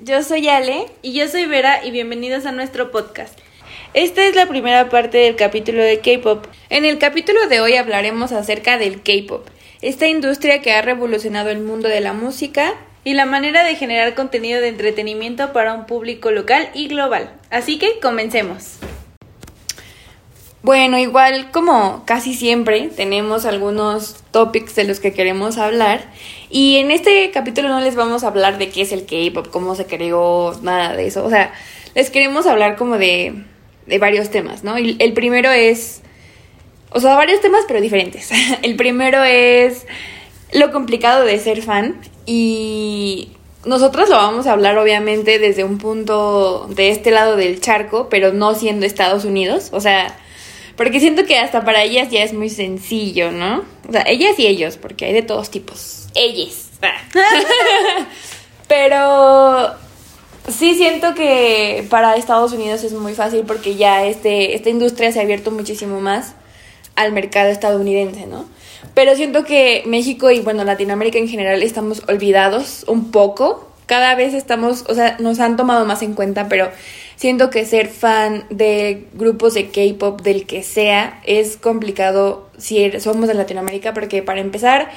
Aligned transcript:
yo 0.00 0.22
soy 0.22 0.48
Ale 0.48 0.86
y 1.02 1.12
yo 1.12 1.26
soy 1.28 1.46
Vera 1.46 1.84
y 1.84 1.90
bienvenidos 1.90 2.46
a 2.46 2.52
nuestro 2.52 2.90
podcast. 2.90 3.38
Esta 3.94 4.24
es 4.24 4.36
la 4.36 4.46
primera 4.46 4.88
parte 4.88 5.18
del 5.18 5.34
capítulo 5.34 5.82
de 5.82 5.98
K-Pop. 5.98 6.46
En 6.70 6.84
el 6.84 6.98
capítulo 6.98 7.48
de 7.48 7.60
hoy 7.60 7.74
hablaremos 7.74 8.32
acerca 8.32 8.78
del 8.78 9.02
K-Pop, 9.02 9.48
esta 9.82 10.06
industria 10.06 10.62
que 10.62 10.72
ha 10.72 10.82
revolucionado 10.82 11.50
el 11.50 11.60
mundo 11.60 11.88
de 11.88 12.00
la 12.00 12.12
música 12.12 12.74
y 13.02 13.14
la 13.14 13.26
manera 13.26 13.64
de 13.64 13.74
generar 13.74 14.14
contenido 14.14 14.60
de 14.60 14.68
entretenimiento 14.68 15.52
para 15.52 15.74
un 15.74 15.86
público 15.86 16.30
local 16.30 16.68
y 16.74 16.88
global. 16.88 17.32
Así 17.50 17.78
que 17.78 17.98
comencemos. 18.00 18.78
Bueno, 20.68 20.98
igual 20.98 21.50
como 21.50 22.02
casi 22.04 22.34
siempre 22.34 22.90
tenemos 22.94 23.46
algunos 23.46 24.16
topics 24.32 24.74
de 24.74 24.84
los 24.84 25.00
que 25.00 25.14
queremos 25.14 25.56
hablar 25.56 26.04
y 26.50 26.76
en 26.76 26.90
este 26.90 27.30
capítulo 27.30 27.70
no 27.70 27.80
les 27.80 27.94
vamos 27.94 28.22
a 28.22 28.26
hablar 28.26 28.58
de 28.58 28.68
qué 28.68 28.82
es 28.82 28.92
el 28.92 29.06
K-pop, 29.06 29.48
cómo 29.50 29.74
se 29.76 29.86
creó, 29.86 30.52
nada 30.60 30.94
de 30.94 31.06
eso. 31.06 31.24
O 31.24 31.30
sea, 31.30 31.54
les 31.94 32.10
queremos 32.10 32.46
hablar 32.46 32.76
como 32.76 32.98
de, 32.98 33.44
de 33.86 33.98
varios 33.98 34.28
temas, 34.28 34.62
¿no? 34.62 34.78
Y 34.78 34.96
el 34.98 35.14
primero 35.14 35.50
es, 35.50 36.02
o 36.90 37.00
sea, 37.00 37.16
varios 37.16 37.40
temas 37.40 37.64
pero 37.66 37.80
diferentes. 37.80 38.30
el 38.62 38.76
primero 38.76 39.24
es 39.24 39.86
lo 40.52 40.70
complicado 40.70 41.24
de 41.24 41.38
ser 41.38 41.62
fan 41.62 41.98
y 42.26 43.30
nosotros 43.64 44.10
lo 44.10 44.16
vamos 44.16 44.46
a 44.46 44.52
hablar 44.52 44.76
obviamente 44.76 45.38
desde 45.38 45.64
un 45.64 45.78
punto 45.78 46.66
de 46.68 46.90
este 46.90 47.10
lado 47.10 47.36
del 47.36 47.58
charco, 47.58 48.10
pero 48.10 48.34
no 48.34 48.54
siendo 48.54 48.84
Estados 48.84 49.24
Unidos, 49.24 49.70
o 49.72 49.80
sea, 49.80 50.14
porque 50.78 51.00
siento 51.00 51.26
que 51.26 51.36
hasta 51.36 51.64
para 51.64 51.82
ellas 51.82 52.08
ya 52.08 52.22
es 52.22 52.32
muy 52.32 52.48
sencillo, 52.48 53.32
¿no? 53.32 53.64
O 53.88 53.92
sea, 53.92 54.04
ellas 54.06 54.38
y 54.38 54.46
ellos, 54.46 54.76
porque 54.76 55.06
hay 55.06 55.12
de 55.12 55.22
todos 55.22 55.50
tipos. 55.50 56.06
Ellas. 56.14 56.70
pero 58.68 59.74
sí 60.48 60.76
siento 60.76 61.16
que 61.16 61.84
para 61.90 62.14
Estados 62.14 62.52
Unidos 62.52 62.84
es 62.84 62.92
muy 62.92 63.14
fácil 63.14 63.42
porque 63.44 63.74
ya 63.74 64.06
este, 64.06 64.54
esta 64.54 64.70
industria 64.70 65.10
se 65.10 65.18
ha 65.18 65.22
abierto 65.22 65.50
muchísimo 65.50 66.00
más 66.00 66.34
al 66.94 67.10
mercado 67.10 67.48
estadounidense, 67.48 68.26
¿no? 68.26 68.48
Pero 68.94 69.16
siento 69.16 69.42
que 69.44 69.82
México 69.84 70.30
y 70.30 70.40
bueno, 70.40 70.62
Latinoamérica 70.62 71.18
en 71.18 71.26
general 71.26 71.60
estamos 71.64 72.04
olvidados 72.06 72.84
un 72.86 73.10
poco. 73.10 73.68
Cada 73.86 74.14
vez 74.14 74.32
estamos, 74.32 74.84
o 74.88 74.94
sea, 74.94 75.16
nos 75.18 75.40
han 75.40 75.56
tomado 75.56 75.84
más 75.86 76.02
en 76.02 76.14
cuenta, 76.14 76.48
pero 76.48 76.70
siento 77.18 77.50
que 77.50 77.66
ser 77.66 77.88
fan 77.88 78.44
de 78.48 79.08
grupos 79.12 79.54
de 79.54 79.70
K-pop, 79.70 80.22
del 80.22 80.46
que 80.46 80.62
sea, 80.62 81.20
es 81.26 81.56
complicado 81.56 82.48
si 82.58 82.78
er, 82.78 83.00
somos 83.00 83.26
de 83.26 83.34
Latinoamérica, 83.34 83.92
porque 83.92 84.22
para 84.22 84.40
empezar, 84.40 84.88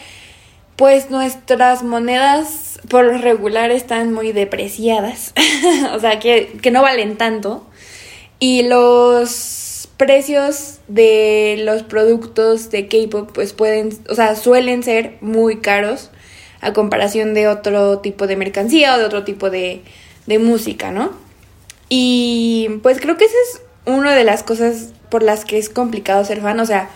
pues 0.76 1.10
nuestras 1.10 1.82
monedas 1.82 2.80
por 2.90 3.06
lo 3.06 3.18
regular 3.18 3.72
están 3.72 4.14
muy 4.14 4.34
depreciadas, 4.34 5.34
o 5.94 6.00
sea, 6.00 6.20
que, 6.20 6.54
que 6.62 6.70
no 6.70 6.84
valen 6.84 7.18
tanto. 7.18 7.66
Y 8.40 8.64
los 8.64 9.90
precios 9.98 10.80
de 10.88 11.62
los 11.64 11.82
productos 11.82 12.70
de 12.70 12.88
K-pop 12.88 13.32
pues 13.34 13.54
pueden, 13.54 13.98
o 14.10 14.14
sea, 14.14 14.36
suelen 14.36 14.84
ser 14.84 15.18
muy 15.22 15.58
caros 15.58 16.12
a 16.60 16.72
comparación 16.74 17.34
de 17.34 17.48
otro 17.48 17.98
tipo 18.00 18.28
de 18.28 18.36
mercancía 18.36 18.94
o 18.94 19.00
de 19.00 19.06
otro 19.06 19.24
tipo 19.24 19.50
de, 19.50 19.82
de 20.28 20.38
música, 20.38 20.92
¿no? 20.92 21.31
Y 21.94 22.80
pues 22.84 23.02
creo 23.02 23.18
que 23.18 23.26
esa 23.26 23.36
es 23.50 23.62
una 23.86 24.16
de 24.16 24.24
las 24.24 24.44
cosas 24.44 24.94
por 25.10 25.24
las 25.24 25.44
que 25.44 25.58
es 25.58 25.68
complicado 25.68 26.24
ser 26.24 26.40
fan, 26.40 26.58
o 26.62 26.66
sea, 26.66 26.90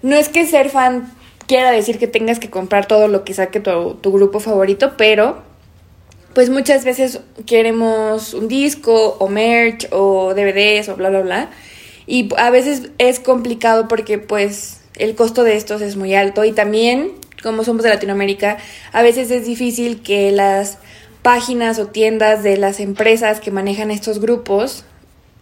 no 0.00 0.16
es 0.16 0.30
que 0.30 0.46
ser 0.46 0.70
fan 0.70 1.12
quiera 1.46 1.70
decir 1.70 1.98
que 1.98 2.06
tengas 2.06 2.38
que 2.38 2.48
comprar 2.48 2.86
todo 2.86 3.08
lo 3.08 3.24
que 3.24 3.34
saque 3.34 3.60
tu, 3.60 4.10
grupo 4.10 4.40
favorito, 4.40 4.94
pero 4.96 5.42
pues 6.32 6.48
muchas 6.48 6.86
veces 6.86 7.20
queremos 7.44 8.32
un 8.32 8.48
disco 8.48 9.18
o 9.18 9.28
merch 9.28 9.88
o 9.90 10.32
DVDs 10.32 10.88
o 10.88 10.96
bla, 10.96 11.10
bla, 11.10 11.20
bla. 11.20 11.50
Y 12.06 12.30
a 12.38 12.48
veces 12.48 12.88
es 12.96 13.20
complicado 13.20 13.86
porque 13.86 14.16
pues 14.16 14.80
el 14.96 15.14
costo 15.14 15.44
de 15.44 15.56
estos 15.56 15.82
es 15.82 15.96
muy 15.96 16.14
alto 16.14 16.46
y 16.46 16.52
también, 16.52 17.12
como 17.42 17.64
somos 17.64 17.82
de 17.82 17.90
Latinoamérica, 17.90 18.56
a 18.92 19.02
veces 19.02 19.30
es 19.30 19.44
difícil 19.44 20.00
que 20.00 20.32
las 20.32 20.78
páginas 21.22 21.78
o 21.78 21.86
tiendas 21.86 22.42
de 22.42 22.56
las 22.56 22.80
empresas 22.80 23.40
que 23.40 23.50
manejan 23.50 23.90
estos 23.90 24.20
grupos 24.20 24.84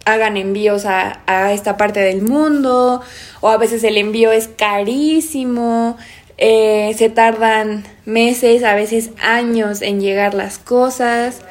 hagan 0.05 0.37
envíos 0.37 0.85
a, 0.85 1.21
a 1.27 1.53
esta 1.53 1.77
parte 1.77 1.99
del 1.99 2.21
mundo 2.21 3.01
o 3.39 3.49
a 3.49 3.57
veces 3.57 3.83
el 3.83 3.97
envío 3.97 4.31
es 4.31 4.47
carísimo, 4.47 5.97
eh, 6.37 6.95
se 6.97 7.09
tardan 7.09 7.83
meses, 8.05 8.63
a 8.63 8.73
veces 8.75 9.11
años 9.21 9.81
en 9.81 10.01
llegar 10.01 10.33
las 10.33 10.57
cosas 10.57 11.41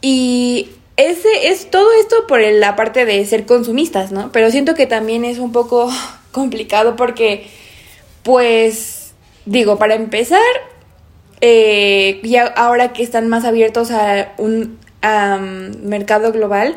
y 0.00 0.70
ese 0.96 1.48
es 1.48 1.70
todo 1.70 1.88
esto 2.00 2.26
por 2.26 2.40
la 2.40 2.76
parte 2.76 3.04
de 3.04 3.24
ser 3.24 3.46
consumistas, 3.46 4.12
¿no? 4.12 4.30
Pero 4.32 4.50
siento 4.50 4.74
que 4.74 4.86
también 4.86 5.24
es 5.24 5.38
un 5.38 5.52
poco 5.52 5.90
complicado 6.32 6.96
porque, 6.96 7.46
pues, 8.22 9.14
digo, 9.44 9.78
para 9.78 9.94
empezar, 9.94 10.40
eh, 11.46 12.20
ya 12.22 12.46
ahora 12.46 12.94
que 12.94 13.02
están 13.02 13.28
más 13.28 13.44
abiertos 13.44 13.90
a 13.90 14.32
un 14.38 14.78
mercado 15.82 16.32
global, 16.32 16.74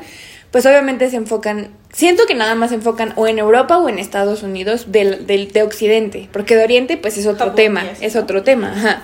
pues 0.51 0.65
obviamente 0.65 1.09
se 1.09 1.15
enfocan, 1.15 1.69
siento 1.93 2.25
que 2.25 2.35
nada 2.35 2.53
más 2.55 2.71
se 2.71 2.75
enfocan 2.75 3.13
o 3.15 3.27
en 3.27 3.39
Europa 3.39 3.77
o 3.77 3.87
en 3.87 3.97
Estados 3.97 4.43
Unidos 4.43 4.91
del, 4.91 5.25
del 5.25 5.53
de 5.53 5.63
Occidente, 5.63 6.27
porque 6.33 6.57
de 6.57 6.65
Oriente 6.65 6.97
pues 6.97 7.17
es 7.17 7.27
otro 7.27 7.53
tema, 7.53 7.85
es 8.01 8.17
otro 8.17 8.43
tema, 8.43 8.73
ajá. 8.73 9.03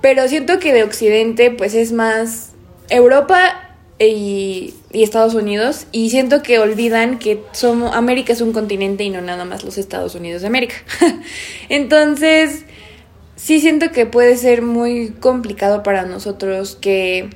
Pero 0.00 0.26
siento 0.26 0.58
que 0.58 0.72
de 0.72 0.82
Occidente 0.82 1.52
pues 1.52 1.74
es 1.74 1.92
más 1.92 2.50
Europa 2.88 3.70
y, 4.00 4.74
Estados 4.92 5.34
Unidos 5.34 5.86
y 5.92 6.10
siento 6.10 6.42
que 6.42 6.58
olvidan 6.58 7.20
que 7.20 7.40
somos 7.52 7.94
América 7.94 8.32
es 8.32 8.40
un 8.40 8.52
continente 8.52 9.04
y 9.04 9.10
no 9.10 9.20
nada 9.20 9.44
más 9.44 9.62
los 9.62 9.78
Estados 9.78 10.16
Unidos 10.16 10.40
de 10.40 10.48
América. 10.48 10.74
Entonces, 11.68 12.64
sí 13.40 13.60
siento 13.60 13.90
que 13.90 14.04
puede 14.04 14.36
ser 14.36 14.62
muy 14.62 15.10
complicado 15.10 15.82
para 15.82 16.04
nosotros 16.04 16.76
que 16.76 17.30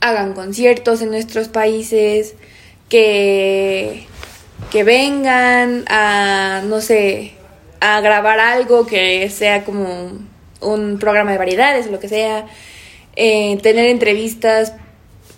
hagan 0.00 0.34
conciertos 0.34 1.02
en 1.02 1.10
nuestros 1.10 1.48
países, 1.48 2.34
que 2.88 4.06
que 4.70 4.84
vengan 4.84 5.84
a 5.88 6.62
no 6.66 6.80
sé, 6.80 7.32
a 7.80 8.00
grabar 8.00 8.38
algo 8.38 8.86
que 8.86 9.28
sea 9.30 9.64
como 9.64 10.12
un 10.60 10.98
programa 10.98 11.32
de 11.32 11.38
variedades 11.38 11.86
o 11.86 11.90
lo 11.90 11.98
que 11.98 12.08
sea, 12.08 12.46
eh, 13.16 13.58
tener 13.62 13.86
entrevistas 13.86 14.74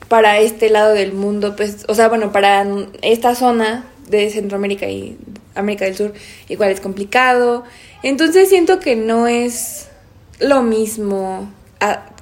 para 0.08 0.38
este 0.40 0.68
lado 0.68 0.92
del 0.92 1.12
mundo, 1.12 1.56
pues, 1.56 1.86
o 1.88 1.94
sea, 1.94 2.08
bueno, 2.08 2.32
para 2.32 2.66
esta 3.00 3.34
zona 3.34 3.86
de 4.08 4.28
Centroamérica 4.28 4.86
y 4.86 5.16
América 5.54 5.86
del 5.86 5.96
Sur, 5.96 6.12
igual 6.48 6.70
es 6.70 6.80
complicado. 6.80 7.64
Entonces 8.02 8.48
siento 8.48 8.80
que 8.80 8.96
no 8.96 9.26
es 9.26 9.88
lo 10.38 10.62
mismo 10.62 11.52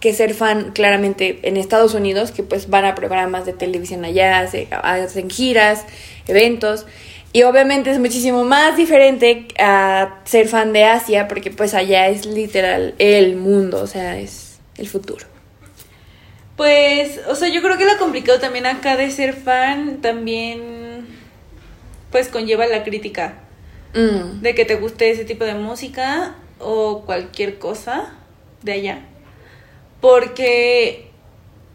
que 0.01 0.15
ser 0.15 0.33
fan 0.35 0.73
claramente 0.73 1.41
en 1.43 1.57
Estados 1.57 1.95
Unidos, 1.95 2.31
que 2.31 2.43
pues 2.43 2.71
van 2.71 2.87
a 2.87 2.95
programas 2.95 3.45
de 3.45 3.53
televisión 3.53 4.05
allá, 4.05 4.41
hacen 4.41 5.31
giras, 5.31 5.85
eventos. 6.27 6.87
Y 7.33 7.43
obviamente 7.45 7.91
es 7.91 7.99
muchísimo 7.99 8.45
más 8.45 8.77
diferente 8.77 9.47
a 9.59 10.21
ser 10.25 10.49
fan 10.49 10.73
de 10.73 10.85
Asia, 10.85 11.29
porque 11.29 11.51
pues 11.51 11.75
allá 11.75 12.09
es 12.09 12.27
literal 12.27 12.95
el 12.99 13.37
mundo, 13.37 13.83
o 13.83 13.87
sea, 13.87 14.19
es 14.19 14.59
el 14.79 14.89
futuro. 14.89 15.27
Pues, 16.57 17.21
o 17.29 17.35
sea, 17.35 17.49
yo 17.49 17.63
creo 17.63 17.79
que 17.79 17.85
lo 17.85 17.97
complicado 17.99 18.41
también 18.41 18.67
acá 18.67 18.97
de 18.97 19.11
ser 19.11 19.35
fan 19.35 20.01
también, 20.01 21.07
pues 22.11 22.29
conlleva 22.29 22.67
la 22.67 22.83
crítica. 22.83 23.35
Mm. 23.95 24.41
de 24.41 24.55
que 24.55 24.65
te 24.65 24.77
guste 24.77 25.11
ese 25.11 25.25
tipo 25.25 25.45
de 25.45 25.55
música 25.55 26.37
o 26.59 27.03
cualquier 27.05 27.59
cosa 27.59 28.13
de 28.63 28.73
allá. 28.73 29.01
Porque, 30.01 31.11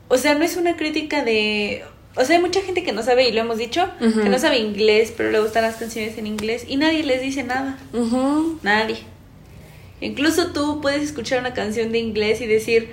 o 0.07 0.17
sea, 0.17 0.35
no 0.35 0.43
es 0.43 0.55
una 0.57 0.77
crítica 0.77 1.23
de... 1.23 1.83
O 2.15 2.23
sea, 2.23 2.37
hay 2.37 2.41
mucha 2.41 2.61
gente 2.61 2.83
que 2.83 2.93
no 2.93 3.03
sabe, 3.03 3.27
y 3.27 3.33
lo 3.33 3.41
hemos 3.41 3.57
dicho, 3.57 3.89
que 3.99 4.29
no 4.29 4.39
sabe 4.39 4.59
inglés, 4.59 5.13
pero 5.15 5.31
le 5.31 5.41
gustan 5.41 5.63
las 5.63 5.75
canciones 5.75 6.17
en 6.17 6.27
inglés 6.27 6.63
y 6.65 6.77
nadie 6.77 7.03
les 7.03 7.21
dice 7.21 7.43
nada. 7.43 7.77
Nadie. 8.63 8.99
Incluso 9.99 10.53
tú 10.53 10.79
puedes 10.81 11.03
escuchar 11.03 11.39
una 11.39 11.53
canción 11.53 11.91
de 11.91 11.99
inglés 11.99 12.39
y 12.39 12.47
decir, 12.47 12.89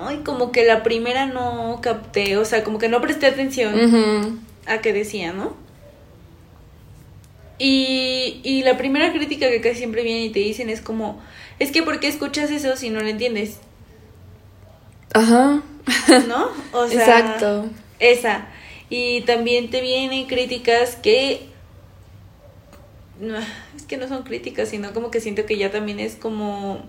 ay, 0.00 0.18
como 0.24 0.52
que 0.52 0.64
la 0.64 0.84
primera 0.84 1.26
no 1.26 1.80
capté, 1.82 2.36
o 2.36 2.44
sea, 2.44 2.62
como 2.62 2.78
que 2.78 2.88
no 2.88 3.00
presté 3.00 3.26
atención 3.26 4.40
a 4.66 4.78
qué 4.78 4.92
decía, 4.92 5.32
¿no? 5.32 5.56
Y, 7.58 8.40
y 8.44 8.62
la 8.62 8.76
primera 8.76 9.12
crítica 9.12 9.48
que 9.50 9.60
casi 9.60 9.76
siempre 9.76 10.02
viene 10.02 10.24
y 10.26 10.30
te 10.30 10.38
dicen 10.40 10.70
es 10.70 10.80
como, 10.80 11.20
es 11.58 11.72
que 11.72 11.82
¿por 11.82 11.98
qué 12.00 12.08
escuchas 12.08 12.50
eso 12.50 12.76
si 12.76 12.90
no 12.90 13.00
lo 13.00 13.08
entiendes? 13.08 13.58
Ajá. 15.12 15.62
¿No? 16.28 16.48
O 16.72 16.86
sea, 16.86 17.00
Exacto. 17.00 17.66
Esa. 17.98 18.48
Y 18.90 19.22
también 19.22 19.70
te 19.70 19.80
vienen 19.80 20.26
críticas 20.26 20.96
que... 20.96 21.48
no, 23.20 23.36
es 23.38 23.82
que 23.88 23.96
no 23.96 24.06
son 24.08 24.22
críticas, 24.22 24.68
sino 24.68 24.92
como 24.92 25.10
que 25.10 25.20
siento 25.20 25.44
que 25.46 25.56
ya 25.56 25.70
también 25.70 26.00
es 26.00 26.14
como... 26.16 26.82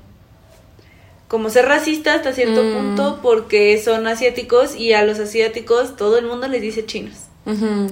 Como 1.28 1.50
ser 1.52 1.66
racista 1.66 2.16
hasta 2.16 2.34
cierto 2.34 2.64
Mm. 2.64 2.74
punto 2.74 3.20
porque 3.22 3.78
son 3.78 4.08
asiáticos 4.08 4.76
y 4.76 4.94
a 4.94 5.04
los 5.04 5.20
asiáticos 5.20 5.96
todo 5.96 6.18
el 6.18 6.26
mundo 6.26 6.48
les 6.48 6.62
dice 6.62 6.86
chinos. 6.86 7.26
Ujú. 7.46 7.92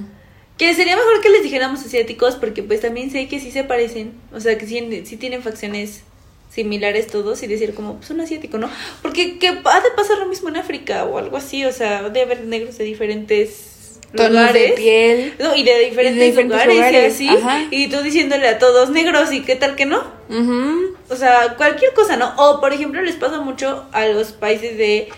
Que 0.58 0.74
sería 0.74 0.96
mejor 0.96 1.20
que 1.22 1.30
les 1.30 1.42
dijéramos 1.44 1.80
asiáticos 1.80 2.34
porque 2.34 2.62
pues 2.62 2.80
también 2.80 3.10
sé 3.10 3.28
que 3.28 3.38
sí 3.40 3.50
se 3.52 3.64
parecen, 3.64 4.12
o 4.34 4.40
sea 4.40 4.58
que 4.58 4.66
sí, 4.66 5.02
sí 5.06 5.16
tienen 5.16 5.42
facciones 5.42 6.02
similares 6.50 7.06
todos 7.06 7.42
y 7.42 7.46
decir 7.46 7.74
como 7.74 7.96
pues 7.96 8.10
un 8.10 8.20
asiático, 8.20 8.58
¿no? 8.58 8.68
Porque 9.00 9.38
que 9.38 9.48
ha 9.48 9.52
de 9.80 9.90
pasar 9.96 10.18
lo 10.18 10.26
mismo 10.26 10.48
en 10.48 10.56
África 10.56 11.04
o 11.04 11.18
algo 11.18 11.36
así, 11.36 11.64
o 11.64 11.72
sea, 11.72 11.98
ha 12.00 12.08
de 12.10 12.22
haber 12.22 12.44
negros 12.44 12.76
de 12.78 12.84
diferentes 12.84 14.00
Tonos 14.16 14.32
lugares. 14.32 14.70
de 14.70 14.76
piel. 14.76 15.34
No, 15.38 15.54
y 15.54 15.62
de 15.62 15.78
diferentes, 15.80 16.24
diferentes 16.24 16.44
lugares, 16.66 16.74
lugares, 16.74 17.20
y 17.20 17.28
así. 17.28 17.36
ajá. 17.36 17.66
Y 17.70 17.88
tú 17.88 18.00
diciéndole 18.02 18.48
a 18.48 18.58
todos 18.58 18.90
negros 18.90 19.30
y 19.32 19.42
qué 19.42 19.54
tal 19.54 19.76
que 19.76 19.84
no. 19.86 20.02
Ujú. 20.30 20.96
O 21.10 21.14
sea, 21.16 21.54
cualquier 21.56 21.92
cosa, 21.92 22.16
¿no? 22.16 22.34
O 22.36 22.60
por 22.60 22.72
ejemplo 22.72 23.00
les 23.02 23.16
pasa 23.16 23.40
mucho 23.40 23.86
a 23.92 24.06
los 24.06 24.32
países 24.32 24.76
de, 24.78 25.08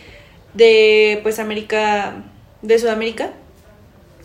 de 0.55 1.21
pues 1.23 1.39
América, 1.39 2.25
de 2.63 2.79
Sudamérica, 2.79 3.33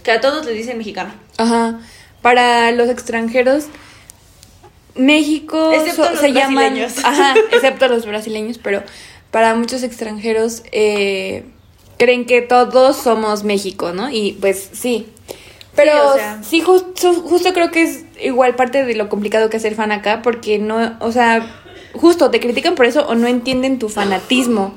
que 0.05 0.11
a 0.11 0.21
todos 0.21 0.45
les 0.45 0.55
dicen 0.55 0.77
mexicano. 0.77 1.11
Ajá. 1.37 1.79
Para 2.21 2.71
los 2.71 2.87
extranjeros, 2.89 3.65
México 4.95 5.71
Excepto 5.73 6.05
so- 6.05 6.11
los 6.11 6.19
se 6.19 6.31
llaman. 6.31 6.77
Ajá, 7.03 7.35
excepto 7.51 7.87
los 7.87 8.05
brasileños, 8.05 8.57
pero 8.57 8.83
para 9.31 9.53
muchos 9.55 9.83
extranjeros 9.83 10.63
eh, 10.71 11.43
creen 11.97 12.25
que 12.25 12.41
todos 12.41 12.95
somos 12.95 13.43
México, 13.43 13.91
¿no? 13.91 14.09
Y 14.09 14.37
pues 14.39 14.69
sí. 14.73 15.07
Pero 15.75 15.91
Sí, 15.91 15.99
o 16.07 16.13
sea. 16.15 16.43
sí, 16.43 16.61
justo, 16.61 17.13
justo 17.13 17.51
creo 17.53 17.69
que 17.71 17.83
es 17.83 18.05
igual 18.21 18.55
parte 18.55 18.85
de 18.85 18.95
lo 18.95 19.09
complicado 19.09 19.49
que 19.49 19.57
es 19.57 19.63
ser 19.63 19.75
fan 19.75 19.91
acá, 19.91 20.21
porque 20.21 20.57
no, 20.57 20.95
o 21.01 21.11
sea, 21.11 21.45
justo 21.93 22.31
te 22.31 22.39
critican 22.39 22.75
por 22.75 22.85
eso 22.85 23.05
o 23.07 23.15
no 23.15 23.27
entienden 23.27 23.77
tu 23.77 23.89
fanatismo. 23.89 24.73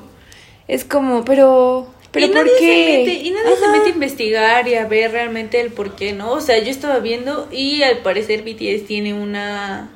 Es 0.67 0.85
como, 0.85 1.25
pero, 1.25 1.87
pero 2.13 2.27
y 2.27 2.29
¿por 2.31 2.39
nadie 2.39 2.53
qué? 2.59 2.67
Se 2.67 2.99
mete, 2.99 3.27
y 3.27 3.31
nadie 3.31 3.57
se 3.57 3.65
Ajá. 3.65 3.73
mete 3.73 3.87
a 3.91 3.93
investigar 3.95 4.69
y 4.69 4.75
a 4.75 4.87
ver 4.87 5.13
realmente 5.13 5.61
el 5.61 5.71
por 5.73 5.95
qué, 5.97 6.13
¿no? 6.13 6.33
O 6.33 6.41
sea, 6.41 6.59
yo 6.63 6.71
estaba 6.71 6.99
viendo 7.01 7.49
y 7.53 7.83
al 7.83 7.99
parecer 7.99 8.43
BTS 8.43 8.87
tiene 8.87 9.15
una... 9.15 9.91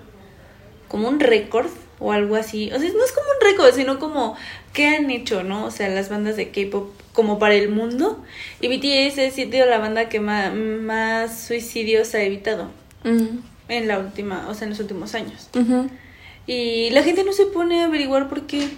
como 0.89 1.09
un 1.09 1.21
récord 1.21 1.69
o 1.99 2.13
algo 2.13 2.37
así. 2.37 2.71
O 2.73 2.79
sea, 2.79 2.91
no 2.93 3.05
es 3.05 3.13
como 3.13 3.27
un 3.29 3.51
récord, 3.51 3.75
sino 3.75 3.99
como 3.99 4.37
qué 4.73 4.89
han 4.89 5.11
hecho, 5.11 5.43
¿no? 5.43 5.65
O 5.65 5.71
sea, 5.71 5.89
las 5.89 6.09
bandas 6.09 6.37
de 6.37 6.51
K-pop 6.51 6.91
como 7.13 7.39
para 7.39 7.55
el 7.55 7.69
mundo. 7.69 8.23
Y 8.61 8.69
BTS 8.69 9.19
ha 9.19 9.31
sido 9.31 9.67
la 9.67 9.79
banda 9.79 10.09
que 10.09 10.21
más, 10.21 10.53
más 10.55 11.45
suicidios 11.47 12.15
ha 12.15 12.23
evitado 12.23 12.71
Ujú, 13.05 13.41
en 13.69 13.89
la 13.89 13.99
última, 13.99 14.49
o 14.49 14.55
sea, 14.55 14.65
en 14.65 14.71
los 14.71 14.81
últimos 14.81 15.15
años. 15.15 15.49
Y 16.47 16.91
la 16.91 17.03
gente 17.03 17.23
no 17.25 17.33
se 17.33 17.47
pone 17.47 17.83
a 17.83 17.85
averiguar 17.87 18.29
por 18.29 18.47
qué. 18.47 18.69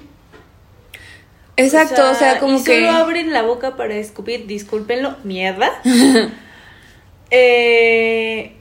Exacto, 1.57 2.11
o 2.11 2.15
sea, 2.15 2.41
como 2.41 2.59
y 2.59 2.65
que... 2.65 2.77
solo 2.77 2.91
abren 2.91 3.33
la 3.33 3.43
boca 3.43 3.77
para 3.77 3.95
escupir, 3.95 4.47
discúlpenlo, 4.47 5.17
mierda. 5.25 5.71
Eh, 7.37 8.53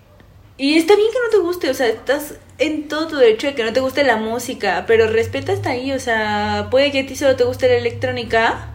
y 0.58 0.78
está 0.78 0.96
bien 0.96 1.10
que 1.12 1.20
no 1.20 1.30
te 1.30 1.38
guste, 1.46 1.70
o 1.70 1.74
sea, 1.76 1.88
estás 1.88 2.36
en 2.58 2.88
todo 2.88 3.08
tu 3.08 3.18
derecho 3.18 3.48
de 3.48 3.54
que 3.56 3.64
no 3.64 3.74
te 3.74 3.82
guste 3.82 4.04
la 4.04 4.18
música, 4.18 4.86
pero 4.88 5.08
respeta 5.08 5.54
hasta 5.54 5.72
ahí, 5.72 5.92
o 5.92 6.00
sea, 6.00 6.70
puede 6.72 6.92
que 6.92 7.02
a 7.02 7.06
ti 7.06 7.16
solo 7.16 7.36
te 7.36 7.44
guste 7.44 7.68
la 7.68 7.76
electrónica 7.76 8.70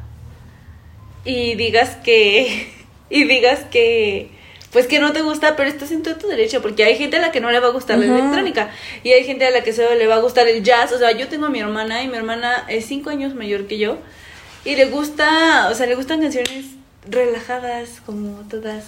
y 1.25 1.55
digas 1.55 1.97
que 1.97 2.71
y 3.11 3.25
digas 3.25 3.61
que 3.71 4.31
pues 4.73 4.87
que 4.87 4.99
no 4.99 5.13
te 5.13 5.23
gusta, 5.23 5.57
pero 5.57 5.69
estás 5.69 5.91
en 5.93 6.03
todo 6.03 6.17
tu 6.17 6.29
derecho, 6.29 6.61
porque 6.61 6.85
hay 6.85 6.97
gente 6.97 7.17
a 7.17 7.21
la 7.21 7.33
que 7.33 7.41
no 7.41 7.51
le 7.51 7.61
va 7.61 7.69
a 7.69 7.71
gustar 7.71 7.99
la 7.99 8.05
electrónica 8.05 8.71
y 9.03 9.13
hay 9.13 9.25
gente 9.25 9.47
a 9.47 9.51
la 9.51 9.63
que 9.63 9.73
solo 9.73 9.95
le 9.95 10.07
va 10.07 10.17
a 10.17 10.21
gustar 10.21 10.47
el 10.47 10.63
jazz, 10.63 10.93
o 10.93 10.99
sea, 10.99 11.13
yo 11.13 11.29
tengo 11.29 11.47
a 11.47 11.51
mi 11.51 11.61
hermana 11.61 12.03
y 12.03 12.09
mi 12.09 12.17
hermana 12.17 12.65
es 12.69 12.85
cinco 12.87 13.11
años 13.11 13.35
mayor 13.35 13.67
que 13.67 13.79
yo 13.79 13.99
y 14.65 14.77
le 14.77 14.87
gusta, 14.87 15.69
o 15.71 15.75
sea, 15.75 15.87
le 15.87 15.95
gustan 15.95 16.21
canciones 16.21 16.67
relajadas 17.09 18.03
como 18.05 18.47
todas 18.49 18.85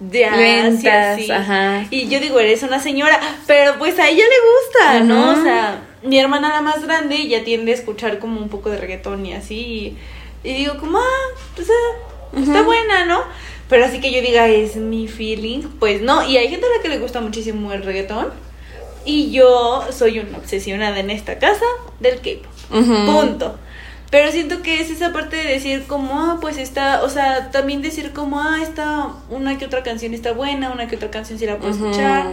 jazz 0.00 0.34
y 0.34 0.42
Lentas, 0.42 1.18
así. 1.18 1.30
ajá. 1.30 1.86
Y 1.90 2.08
yo 2.08 2.20
digo, 2.20 2.38
eres 2.40 2.62
una 2.62 2.80
señora, 2.80 3.20
pero 3.46 3.78
pues 3.78 3.98
a 3.98 4.08
ella 4.08 4.24
le 4.24 5.00
gusta, 5.00 5.00
¿no? 5.00 5.32
O 5.32 5.42
sea, 5.42 5.82
mi 6.02 6.18
hermana 6.18 6.50
la 6.50 6.62
más 6.62 6.84
grande 6.84 7.28
ya 7.28 7.44
tiende 7.44 7.72
a 7.72 7.74
escuchar 7.74 8.18
como 8.18 8.40
un 8.40 8.48
poco 8.48 8.70
de 8.70 8.78
reggaetón 8.78 9.26
y 9.26 9.34
así. 9.34 9.98
Y, 10.44 10.48
y 10.48 10.54
digo, 10.54 10.78
como, 10.78 10.98
ah, 10.98 11.28
pues 11.54 11.68
ah, 11.68 11.98
está 12.36 12.62
buena, 12.62 13.04
¿no? 13.06 13.20
Pero 13.68 13.84
así 13.84 14.00
que 14.00 14.10
yo 14.12 14.20
diga, 14.20 14.48
es 14.48 14.76
mi 14.76 15.06
feeling, 15.06 15.60
pues 15.78 16.02
no. 16.02 16.28
Y 16.28 16.36
hay 16.36 16.48
gente 16.48 16.66
a 16.66 16.76
la 16.76 16.82
que 16.82 16.88
le 16.88 16.98
gusta 16.98 17.20
muchísimo 17.20 17.72
el 17.72 17.84
reggaetón. 17.84 18.28
Y 19.04 19.30
yo 19.30 19.86
soy 19.90 20.18
una 20.18 20.38
obsesionada 20.38 20.98
en 20.98 21.10
esta 21.10 21.38
casa 21.38 21.64
del 22.00 22.16
K-pop. 22.16 22.78
Ujú. 22.78 23.06
Punto. 23.06 23.58
Pero 24.10 24.32
siento 24.32 24.60
que 24.62 24.80
es 24.80 24.90
esa 24.90 25.12
parte 25.12 25.36
de 25.36 25.44
decir 25.44 25.84
como, 25.86 26.18
ah, 26.20 26.38
pues 26.40 26.58
está, 26.58 27.02
o 27.04 27.08
sea, 27.08 27.52
también 27.52 27.80
decir 27.80 28.12
como, 28.12 28.40
ah, 28.40 28.58
está, 28.60 29.08
una 29.28 29.56
que 29.56 29.66
otra 29.66 29.84
canción 29.84 30.14
está 30.14 30.32
buena, 30.32 30.72
una 30.72 30.88
que 30.88 30.96
otra 30.96 31.12
canción 31.12 31.38
sí 31.38 31.46
la 31.46 31.58
puedo 31.58 31.70
escuchar. 31.70 32.26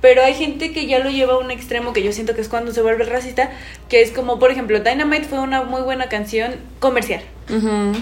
Pero 0.00 0.22
hay 0.22 0.32
gente 0.34 0.72
que 0.72 0.86
ya 0.86 1.00
lo 1.00 1.10
lleva 1.10 1.34
a 1.34 1.38
un 1.38 1.50
extremo 1.50 1.92
que 1.92 2.02
yo 2.02 2.12
siento 2.12 2.34
que 2.34 2.40
es 2.40 2.48
cuando 2.48 2.72
se 2.72 2.80
vuelve 2.80 3.04
racista, 3.04 3.50
que 3.90 4.00
es 4.00 4.10
como, 4.10 4.38
por 4.38 4.50
ejemplo, 4.50 4.80
Dynamite 4.80 5.24
fue 5.24 5.40
una 5.40 5.64
muy 5.64 5.82
buena 5.82 6.08
canción 6.08 6.56
comercial. 6.78 7.22
Ujú. 7.50 7.92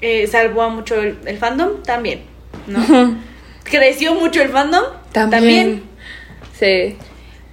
Eh, 0.00 0.26
salvó 0.26 0.62
a 0.62 0.68
mucho 0.68 1.00
el, 1.00 1.18
el 1.24 1.38
fandom, 1.38 1.82
también, 1.82 2.22
¿no? 2.66 3.16
Creció 3.64 4.14
mucho 4.14 4.42
el 4.42 4.50
fandom, 4.50 4.84
También. 5.12 5.82
Sí. 6.58 6.96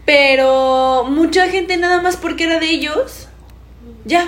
Pero 0.06 1.06
mucha 1.10 1.48
gente 1.50 1.78
nada 1.78 2.02
más 2.02 2.18
porque 2.18 2.44
era 2.44 2.60
de 2.60 2.70
ellos, 2.70 3.28
ya, 4.06 4.28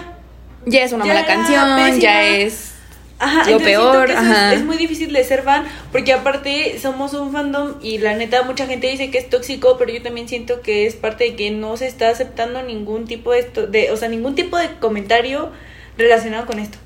Ya 0.65 0.83
es 0.83 0.93
una 0.93 1.05
Ya 1.05 1.13
mala 1.13 1.25
canción, 1.27 1.75
pésima. 1.77 2.01
ya 2.01 2.25
es. 2.25 2.71
Ajá, 3.19 3.49
Lo 3.49 3.59
peor, 3.59 4.11
ajá. 4.11 4.53
Es, 4.53 4.59
es 4.59 4.65
muy 4.65 4.77
difícil 4.77 5.13
de 5.13 5.23
ser 5.23 5.43
fan, 5.43 5.65
porque 5.91 6.11
aparte 6.13 6.77
somos 6.81 7.13
un 7.13 7.31
fandom 7.31 7.75
y 7.81 7.97
la 7.99 8.13
neta 8.15 8.43
mucha 8.43 8.67
gente 8.67 8.87
dice 8.87 9.09
que 9.11 9.17
es 9.19 9.29
tóxico, 9.29 9.77
pero 9.77 9.91
yo 9.91 10.01
también 10.01 10.27
siento 10.27 10.61
que 10.61 10.85
es 10.85 10.95
parte 10.95 11.23
de 11.25 11.35
que 11.35 11.51
no 11.51 11.77
se 11.77 11.87
está 11.87 12.09
aceptando 12.09 12.61
ningún 12.63 13.05
tipo 13.05 13.31
de 13.31 13.39
esto, 13.39 13.67
de, 13.67 13.91
o 13.91 13.97
sea, 13.97 14.09
ningún 14.09 14.35
tipo 14.35 14.57
de 14.57 14.69
comentario 14.79 15.51
relacionado 15.97 16.45
con 16.45 16.59
esto. 16.59 16.77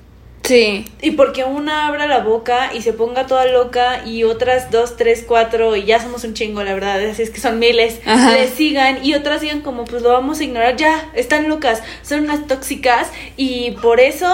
Sí. 0.50 0.84
Y 1.00 1.12
porque 1.12 1.44
una 1.44 1.86
abra 1.86 2.08
la 2.08 2.22
boca 2.22 2.72
y 2.74 2.82
se 2.82 2.91
ponga 2.91 3.27
toda 3.27 3.46
loca 3.46 4.03
y 4.03 4.24
otras 4.24 4.72
dos, 4.72 4.98
tres, 4.98 5.24
cuatro, 5.27 5.75
y 5.75 5.86
ya 5.86 6.01
somos 6.01 6.24
un 6.24 6.34
chingo, 6.34 6.63
la 6.63 6.74
verdad, 6.74 7.00
así 7.08 7.22
es 7.22 7.29
que 7.29 7.39
son 7.39 7.60
miles, 7.60 8.00
Ajá. 8.03 8.32
le 8.32 8.48
sigan 8.48 9.06
y 9.06 9.13
otras 9.13 9.41
digan 9.41 9.62
como, 9.62 9.86
pues 9.86 10.01
lo 10.01 10.10
vamos 10.10 10.39
a 10.39 10.44
ignorar, 10.44 10.75
ya, 10.75 11.08
están 11.13 11.50
locas, 11.50 11.84
son 12.01 12.22
unas 12.22 12.48
tóxicas 12.48 13.12
y 13.38 13.77
por 13.84 14.00
eso... 14.00 14.27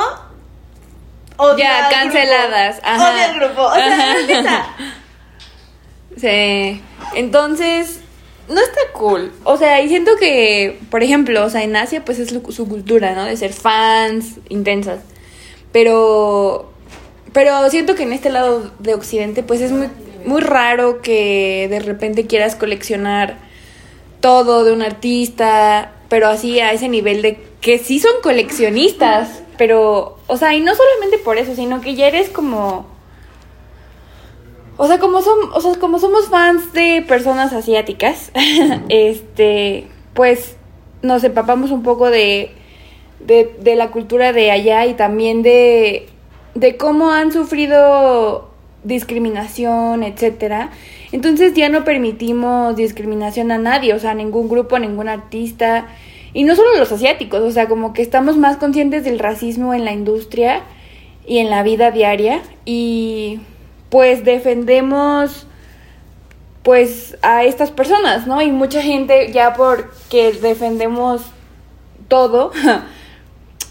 Ya, 1.57 1.87
al 1.87 1.91
grupo, 1.91 2.13
canceladas, 2.13 2.79
ajá. 2.81 3.13
Odia 3.13 3.25
al 3.25 3.35
grupo, 3.37 3.61
o 3.63 3.75
sea. 3.75 4.75
Sí. 6.15 6.81
Entonces, 7.13 7.99
no 8.47 8.61
está 8.61 8.79
cool. 8.93 9.33
O 9.43 9.57
sea, 9.57 9.81
y 9.81 9.89
siento 9.89 10.15
que, 10.17 10.79
por 10.89 11.03
ejemplo, 11.03 11.43
o 11.43 11.49
sea, 11.49 11.63
en 11.63 11.75
Asia, 11.75 12.05
pues 12.05 12.19
es 12.19 12.29
su 12.29 12.69
cultura, 12.69 13.13
¿no? 13.15 13.25
De 13.25 13.35
ser 13.35 13.51
fans 13.51 14.35
intensas. 14.47 15.01
Pero. 15.75 16.69
Pero 17.33 17.69
siento 17.69 17.95
que 17.95 18.03
en 18.03 18.13
este 18.13 18.29
lado 18.29 18.71
de 18.79 18.93
Occidente, 18.93 19.43
pues 19.43 19.59
es 19.59 19.73
muy, 19.73 19.89
muy 20.25 20.39
raro 20.39 21.01
que 21.01 21.67
de 21.69 21.79
repente 21.81 22.27
quieras 22.27 22.55
coleccionar 22.55 23.35
todo 24.21 24.63
de 24.63 24.71
un 24.71 24.81
artista, 24.81 25.91
pero 26.07 26.29
así 26.29 26.61
a 26.61 26.71
ese 26.71 26.87
nivel 26.87 27.21
de 27.21 27.43
que 27.59 27.77
sí 27.77 27.99
son 27.99 28.13
coleccionistas, 28.23 29.41
pero, 29.57 30.17
o 30.27 30.37
sea, 30.37 30.53
y 30.53 30.61
no 30.61 30.73
solamente 30.75 31.17
por 31.17 31.37
eso, 31.37 31.55
sino 31.55 31.81
que 31.81 31.95
ya 31.95 32.07
eres 32.07 32.29
como 32.29 32.85
O 34.77 34.87
sea, 34.87 34.99
como, 34.99 35.19
som- 35.19 35.51
o 35.53 35.59
sea, 35.59 35.73
como 35.79 35.99
somos 35.99 36.29
fans 36.29 36.71
de 36.71 37.03
personas 37.05 37.51
asiáticas, 37.51 38.31
este, 38.89 39.87
pues 40.13 40.55
nos 41.01 41.21
empapamos 41.25 41.71
un 41.71 41.83
poco 41.83 42.09
de, 42.09 42.51
de, 43.19 43.55
de 43.59 43.75
la 43.75 43.91
cultura 43.91 44.33
de 44.33 44.51
allá 44.51 44.85
y 44.85 44.93
también 44.93 45.41
de, 45.41 46.07
de 46.53 46.77
cómo 46.77 47.11
han 47.11 47.31
sufrido 47.31 48.49
discriminación, 48.83 50.03
etcétera. 50.03 50.71
Entonces 51.11 51.53
ya 51.53 51.69
no 51.69 51.83
permitimos 51.83 52.75
discriminación 52.75 53.51
a 53.51 53.57
nadie, 53.57 53.93
o 53.93 53.99
sea, 53.99 54.11
a 54.11 54.15
ningún 54.15 54.47
grupo, 54.47 54.75
a 54.75 54.79
ningún 54.79 55.09
artista. 55.09 55.87
Y 56.33 56.43
no 56.43 56.55
solo 56.55 56.77
los 56.77 56.91
asiáticos, 56.91 57.41
o 57.41 57.51
sea, 57.51 57.67
como 57.67 57.93
que 57.93 58.01
estamos 58.01 58.37
más 58.37 58.57
conscientes 58.57 59.03
del 59.03 59.19
racismo 59.19 59.73
en 59.73 59.85
la 59.85 59.93
industria 59.93 60.63
y 61.25 61.39
en 61.39 61.49
la 61.49 61.63
vida 61.63 61.91
diaria. 61.91 62.41
Y 62.65 63.39
pues 63.89 64.25
defendemos 64.25 65.47
pues 66.63 67.15
a 67.21 67.43
estas 67.43 67.71
personas, 67.71 68.25
¿no? 68.25 68.41
Y 68.41 68.51
mucha 68.51 68.81
gente 68.81 69.31
ya 69.31 69.53
porque 69.53 70.33
defendemos 70.33 71.21
todo, 72.07 72.51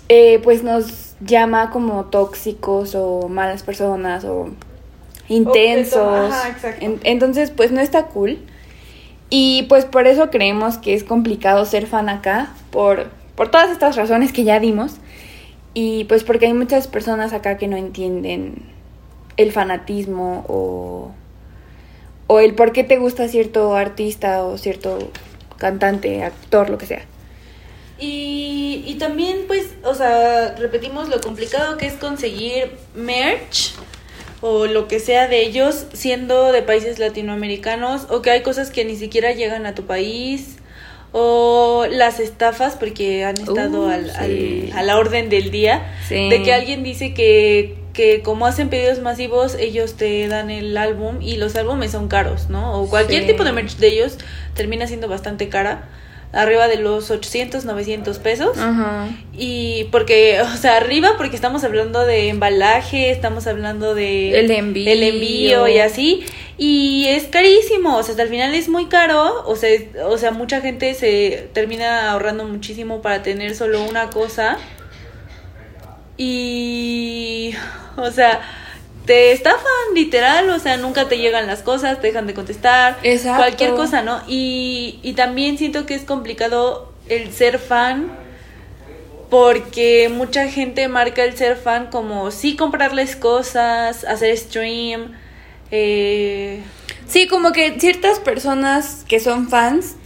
eh, 0.08 0.40
pues 0.42 0.62
nos 0.62 1.14
llama 1.20 1.70
como 1.70 2.04
tóxicos 2.06 2.94
o 2.94 3.28
malas 3.28 3.62
personas 3.62 4.24
o 4.24 4.48
intensos. 5.28 6.32
Ajá, 6.32 6.48
exacto. 6.50 6.84
En- 6.84 7.00
entonces, 7.04 7.50
pues 7.50 7.72
no 7.72 7.80
está 7.80 8.06
cool. 8.06 8.38
Y 9.30 9.64
pues 9.68 9.84
por 9.84 10.06
eso 10.06 10.30
creemos 10.30 10.78
que 10.78 10.94
es 10.94 11.02
complicado 11.04 11.64
ser 11.64 11.86
fan 11.86 12.08
acá, 12.08 12.50
por, 12.70 13.06
por 13.34 13.50
todas 13.50 13.70
estas 13.70 13.96
razones 13.96 14.32
que 14.32 14.44
ya 14.44 14.60
dimos. 14.60 14.96
Y 15.72 16.04
pues 16.04 16.22
porque 16.22 16.46
hay 16.46 16.54
muchas 16.54 16.86
personas 16.86 17.32
acá 17.32 17.56
que 17.56 17.66
no 17.66 17.76
entienden 17.76 18.62
el 19.36 19.50
fanatismo 19.50 20.44
o, 20.46 21.10
o 22.28 22.38
el 22.38 22.54
por 22.54 22.70
qué 22.72 22.84
te 22.84 22.96
gusta 22.98 23.26
cierto 23.26 23.74
artista 23.74 24.44
o 24.44 24.56
cierto 24.58 24.98
cantante, 25.56 26.22
actor, 26.22 26.70
lo 26.70 26.78
que 26.78 26.86
sea. 26.86 27.02
Y, 27.98 28.82
y 28.86 28.94
también, 28.94 29.44
pues, 29.46 29.66
o 29.84 29.94
sea, 29.94 30.54
repetimos 30.58 31.08
lo 31.08 31.20
complicado 31.20 31.76
que 31.76 31.86
es 31.86 31.94
conseguir 31.94 32.72
merch 32.94 33.72
o 34.40 34.66
lo 34.66 34.88
que 34.88 34.98
sea 35.00 35.28
de 35.28 35.42
ellos 35.42 35.86
siendo 35.92 36.52
de 36.52 36.62
países 36.62 36.98
latinoamericanos 36.98 38.06
o 38.10 38.20
que 38.20 38.30
hay 38.30 38.42
cosas 38.42 38.70
que 38.70 38.84
ni 38.84 38.96
siquiera 38.96 39.32
llegan 39.32 39.64
a 39.64 39.74
tu 39.74 39.84
país 39.86 40.56
o 41.12 41.86
las 41.88 42.18
estafas 42.18 42.74
porque 42.74 43.24
han 43.24 43.38
estado 43.40 43.84
Uh, 43.86 43.90
al, 43.90 44.10
sí. 44.10 44.70
al- 44.72 44.78
a 44.78 44.82
la 44.82 44.98
orden 44.98 45.30
del 45.30 45.50
día 45.52 45.94
Sí. 46.08 46.28
de 46.28 46.42
que 46.42 46.52
alguien 46.52 46.82
dice 46.82 47.14
que, 47.14 47.76
que 47.92 48.20
como 48.22 48.44
hacen 48.46 48.68
pedidos 48.68 48.98
masivos 48.98 49.54
ellos 49.54 49.94
te 49.94 50.26
dan 50.26 50.50
el 50.50 50.76
álbum 50.76 51.22
y 51.22 51.36
los 51.36 51.54
álbumes 51.54 51.92
son 51.92 52.08
caros, 52.08 52.50
¿no? 52.50 52.82
O 52.82 52.90
cualquier 52.90 53.22
Sí. 53.22 53.28
tipo 53.28 53.44
de 53.44 53.52
merch 53.52 53.76
de 53.76 53.86
ellos 53.86 54.18
termina 54.54 54.88
siendo 54.88 55.06
bastante 55.06 55.48
cara, 55.48 55.88
arriba 56.34 56.68
de 56.68 56.76
los 56.76 57.10
800, 57.10 57.64
900 57.64 58.18
pesos. 58.18 58.58
Ajá. 58.58 59.08
Y 59.36 59.84
porque, 59.90 60.40
o 60.54 60.56
sea, 60.56 60.76
arriba 60.76 61.14
porque 61.16 61.36
estamos 61.36 61.64
hablando 61.64 62.04
de 62.04 62.28
embalaje, 62.28 63.10
estamos 63.10 63.46
hablando 63.46 63.94
de 63.94 64.38
El 64.38 64.50
envío. 64.50 64.90
el 64.90 65.02
envío 65.02 65.68
y 65.68 65.78
así. 65.78 66.24
Y 66.56 67.06
es 67.08 67.24
carísimo, 67.24 67.96
o 67.96 68.02
sea, 68.02 68.12
hasta 68.12 68.22
el 68.22 68.28
final 68.28 68.54
es 68.54 68.68
muy 68.68 68.86
caro, 68.86 69.42
o 69.44 69.56
sea, 69.56 69.70
o 70.04 70.16
sea, 70.18 70.30
mucha 70.30 70.60
gente 70.60 70.94
se 70.94 71.48
termina 71.52 72.12
ahorrando 72.12 72.44
muchísimo 72.44 73.02
para 73.02 73.22
tener 73.22 73.56
solo 73.56 73.82
una 73.82 74.10
cosa. 74.10 74.58
Y, 76.16 77.54
o 77.96 78.10
sea, 78.12 78.40
te 79.06 79.32
estafan 79.32 79.62
literal, 79.94 80.48
o 80.50 80.58
sea, 80.58 80.76
nunca 80.78 81.08
te 81.08 81.18
llegan 81.18 81.46
las 81.46 81.62
cosas, 81.62 82.00
te 82.00 82.06
dejan 82.06 82.26
de 82.26 82.34
contestar, 82.34 82.98
Exacto. 83.02 83.38
cualquier 83.38 83.74
cosa, 83.74 84.02
¿no? 84.02 84.22
Y, 84.26 84.98
y 85.02 85.12
también 85.12 85.58
siento 85.58 85.84
que 85.86 85.94
es 85.94 86.02
complicado 86.02 86.92
el 87.08 87.32
ser 87.32 87.58
fan 87.58 88.10
porque 89.30 90.08
mucha 90.14 90.48
gente 90.48 90.88
marca 90.88 91.24
el 91.24 91.36
ser 91.36 91.56
fan 91.56 91.88
como 91.90 92.30
sí 92.30 92.56
comprarles 92.56 93.16
cosas, 93.16 94.04
hacer 94.04 94.36
stream, 94.36 95.12
eh, 95.70 96.60
Sí, 97.06 97.26
como 97.28 97.52
que 97.52 97.78
ciertas 97.78 98.18
personas 98.18 99.04
que 99.06 99.20
son 99.20 99.48
fans 99.50 99.96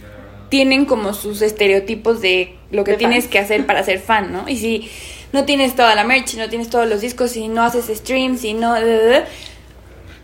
tienen 0.49 0.85
como 0.85 1.13
sus 1.13 1.41
estereotipos 1.41 2.19
de 2.21 2.57
lo 2.71 2.83
que 2.83 2.91
De 2.91 2.97
tienes 2.97 3.23
fan. 3.25 3.31
que 3.31 3.39
hacer 3.39 3.65
para 3.65 3.83
ser 3.83 3.99
fan, 3.99 4.33
¿no? 4.33 4.49
Y 4.49 4.57
si 4.57 4.89
no 5.31 5.45
tienes 5.45 5.75
toda 5.75 5.95
la 5.95 6.03
merch, 6.03 6.35
no 6.35 6.49
tienes 6.49 6.69
todos 6.69 6.87
los 6.87 7.01
discos, 7.01 7.31
si 7.31 7.47
no 7.47 7.63
haces 7.63 7.85
streams, 7.97 8.41
si 8.41 8.53
no... 8.53 8.75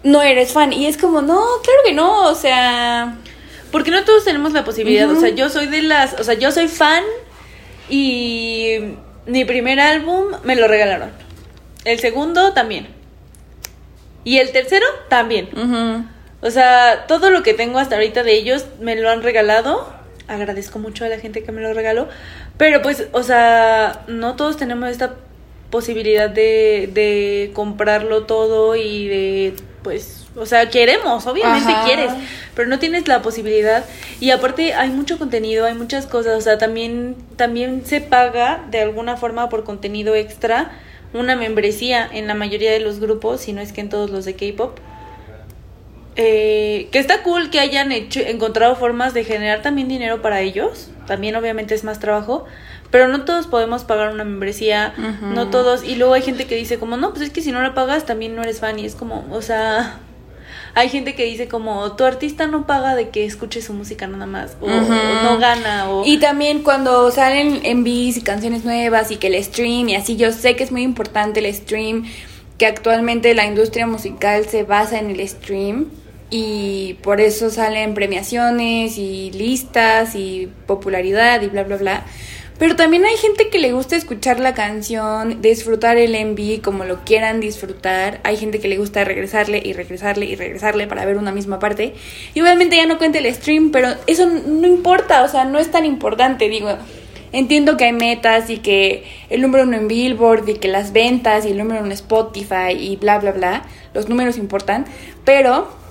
No 0.03 0.21
eres 0.21 0.51
fan. 0.51 0.71
Y 0.71 0.85
es 0.85 0.97
como, 0.97 1.21
no, 1.21 1.41
claro 1.63 1.79
que 1.83 1.93
no, 1.93 2.25
o 2.29 2.35
sea... 2.35 3.17
porque 3.71 3.91
no 3.91 4.03
todos 4.03 4.23
tenemos 4.23 4.53
la 4.53 4.63
posibilidad, 4.63 5.09
o 5.09 5.19
sea, 5.19 5.29
yo 5.29 5.49
soy 5.49 5.67
de 5.67 5.81
las, 5.81 6.19
o 6.19 6.23
sea, 6.23 6.35
yo 6.35 6.51
soy 6.51 6.67
fan 6.67 7.03
y 7.89 8.77
mi 9.25 9.45
primer 9.45 9.79
álbum 9.79 10.25
me 10.43 10.55
lo 10.55 10.67
regalaron. 10.67 11.11
El 11.83 11.99
segundo 11.99 12.53
también. 12.53 12.87
Y 14.23 14.37
el 14.39 14.51
tercero 14.51 14.85
también. 15.09 15.49
O 16.41 16.51
sea, 16.51 17.05
todo 17.07 17.29
lo 17.31 17.41
que 17.43 17.53
tengo 17.53 17.79
hasta 17.79 17.95
ahorita 17.95 18.23
de 18.23 18.33
ellos 18.33 18.65
me 18.79 18.95
lo 18.95 19.09
han 19.09 19.23
regalado. 19.23 19.94
Agradezco 20.27 20.79
mucho 20.79 21.05
a 21.05 21.09
la 21.09 21.19
gente 21.19 21.43
que 21.43 21.51
me 21.51 21.61
lo 21.61 21.73
regaló. 21.73 22.07
Pero 22.57 22.81
pues, 22.81 23.07
o 23.11 23.23
sea, 23.23 24.03
no 24.07 24.35
todos 24.35 24.57
tenemos 24.57 24.89
esta 24.89 25.15
posibilidad 25.69 26.29
de, 26.29 26.89
de 26.93 27.51
comprarlo 27.53 28.23
todo 28.23 28.75
y 28.75 29.07
de, 29.07 29.53
pues, 29.83 30.25
o 30.35 30.45
sea, 30.45 30.69
queremos, 30.69 31.25
obviamente 31.27 31.71
Ajá. 31.71 31.85
quieres, 31.85 32.11
pero 32.55 32.69
no 32.69 32.79
tienes 32.79 33.07
la 33.07 33.21
posibilidad. 33.21 33.85
Y 34.19 34.31
aparte 34.31 34.73
hay 34.73 34.89
mucho 34.89 35.17
contenido, 35.17 35.65
hay 35.65 35.73
muchas 35.73 36.05
cosas, 36.05 36.37
o 36.37 36.41
sea, 36.41 36.57
también, 36.57 37.15
también 37.35 37.85
se 37.85 38.01
paga 38.01 38.63
de 38.69 38.81
alguna 38.81 39.17
forma 39.17 39.49
por 39.49 39.63
contenido 39.63 40.15
extra 40.15 40.71
una 41.13 41.35
membresía 41.35 42.07
en 42.11 42.27
la 42.27 42.33
mayoría 42.35 42.71
de 42.71 42.79
los 42.79 42.99
grupos, 42.99 43.41
si 43.41 43.53
no 43.53 43.61
es 43.61 43.71
que 43.71 43.81
en 43.81 43.89
todos 43.89 44.09
los 44.09 44.25
de 44.25 44.35
K-pop. 44.35 44.77
Eh, 46.17 46.87
que 46.91 46.99
está 46.99 47.23
cool 47.23 47.49
que 47.49 47.59
hayan 47.59 47.91
hecho, 47.91 48.21
encontrado 48.21 48.75
formas 48.77 49.13
de 49.13 49.25
generar 49.25 49.61
también 49.61 49.87
dinero 49.87 50.21
para 50.21 50.41
ellos. 50.41 50.89
También 51.07 51.35
obviamente 51.35 51.75
es 51.75 51.83
más 51.83 51.99
trabajo. 51.99 52.45
Pero 52.89 53.07
no 53.09 53.25
todos 53.25 53.47
podemos 53.47 53.83
pagar 53.83 54.13
una 54.13 54.23
membresía. 54.23 54.93
No 55.21 55.49
todos. 55.49 55.83
Y 55.83 55.95
luego 55.95 56.13
hay 56.13 56.21
gente 56.21 56.45
que 56.45 56.55
dice 56.55 56.79
como, 56.79 56.97
no, 56.97 57.11
pues 57.11 57.23
es 57.23 57.29
que 57.31 57.41
si 57.41 57.51
no 57.51 57.61
la 57.61 57.73
pagas 57.73 58.05
también 58.05 58.35
no 58.35 58.43
eres 58.43 58.59
fan. 58.59 58.79
Y 58.79 58.85
es 58.85 58.95
como, 58.95 59.25
o 59.31 59.41
sea... 59.41 59.99
Hay 60.77 60.89
gente 60.89 61.15
que 61.15 61.23
dice 61.23 61.47
como, 61.47 61.93
tu 61.93 62.03
artista 62.03 62.47
no 62.47 62.67
paga 62.67 62.95
de 62.95 63.07
que 63.07 63.23
escuche 63.23 63.61
su 63.61 63.71
música 63.71 64.07
nada 64.07 64.25
más. 64.25 64.57
O, 64.59 64.67
no 64.67 65.37
gana. 65.37 65.89
O... 65.89 66.05
Y 66.05 66.17
también 66.17 66.63
cuando 66.63 67.09
salen 67.11 67.61
envíos 67.63 68.17
y 68.17 68.21
canciones 68.21 68.65
nuevas 68.65 69.09
y 69.09 69.15
que 69.15 69.27
el 69.27 69.41
stream 69.41 69.87
y 69.87 69.95
así, 69.95 70.17
yo 70.17 70.33
sé 70.33 70.57
que 70.57 70.65
es 70.65 70.73
muy 70.73 70.81
importante 70.81 71.39
el 71.39 71.53
stream, 71.53 72.03
que 72.57 72.65
actualmente 72.65 73.33
la 73.33 73.45
industria 73.45 73.87
musical 73.87 74.45
se 74.47 74.63
basa 74.63 74.99
en 74.99 75.11
el 75.11 75.25
stream 75.25 75.87
y 76.37 76.95
por 76.95 77.21
eso 77.21 77.49
salen 77.49 77.93
premiaciones 77.93 78.97
y 78.97 79.31
listas 79.31 80.15
y 80.15 80.49
popularidad 80.67 81.41
y 81.41 81.47
bla, 81.47 81.63
bla, 81.63 81.77
bla. 81.77 82.05
Pero 82.59 82.75
también 82.75 83.05
hay 83.05 83.15
gente 83.15 83.47
que 83.47 83.57
le 83.57 83.71
gusta 83.71 83.95
escuchar 83.95 84.41
la 84.41 84.53
canción, 84.53 85.41
disfrutar 85.41 85.95
el 85.95 86.11
MV 86.11 86.61
como 86.61 86.83
lo 86.83 87.05
quieran 87.05 87.39
disfrutar. 87.39 88.19
Hay 88.23 88.35
gente 88.35 88.59
que 88.59 88.67
le 88.67 88.77
gusta 88.77 89.05
regresarle 89.05 89.61
y 89.63 89.71
regresarle 89.71 90.25
y 90.25 90.35
regresarle 90.35 90.87
para 90.87 91.05
ver 91.05 91.17
una 91.17 91.31
misma 91.31 91.57
parte. 91.57 91.93
Y 92.33 92.41
obviamente 92.41 92.75
ya 92.75 92.85
no 92.85 92.97
cuenta 92.97 93.19
el 93.19 93.33
stream, 93.33 93.71
pero 93.71 93.93
eso 94.05 94.25
no 94.25 94.67
importa, 94.67 95.23
o 95.23 95.29
sea, 95.29 95.45
no 95.45 95.57
es 95.57 95.71
tan 95.71 95.85
importante, 95.85 96.49
digo. 96.49 96.77
Entiendo 97.31 97.77
que 97.77 97.85
hay 97.85 97.93
metas 97.93 98.49
y 98.49 98.57
que 98.57 99.05
el 99.29 99.41
número 99.41 99.63
uno 99.63 99.77
en 99.77 99.87
Billboard 99.87 100.49
y 100.49 100.55
que 100.55 100.67
las 100.67 100.91
ventas 100.91 101.45
y 101.45 101.51
el 101.51 101.57
número 101.57 101.79
uno 101.79 101.87
en 101.87 101.93
Spotify 101.93 102.71
y 102.77 102.97
bla, 102.97 103.19
bla, 103.19 103.31
bla. 103.31 103.65
Los 103.93 104.09
números 104.09 104.37
importan, 104.37 104.85
pero 105.23 105.84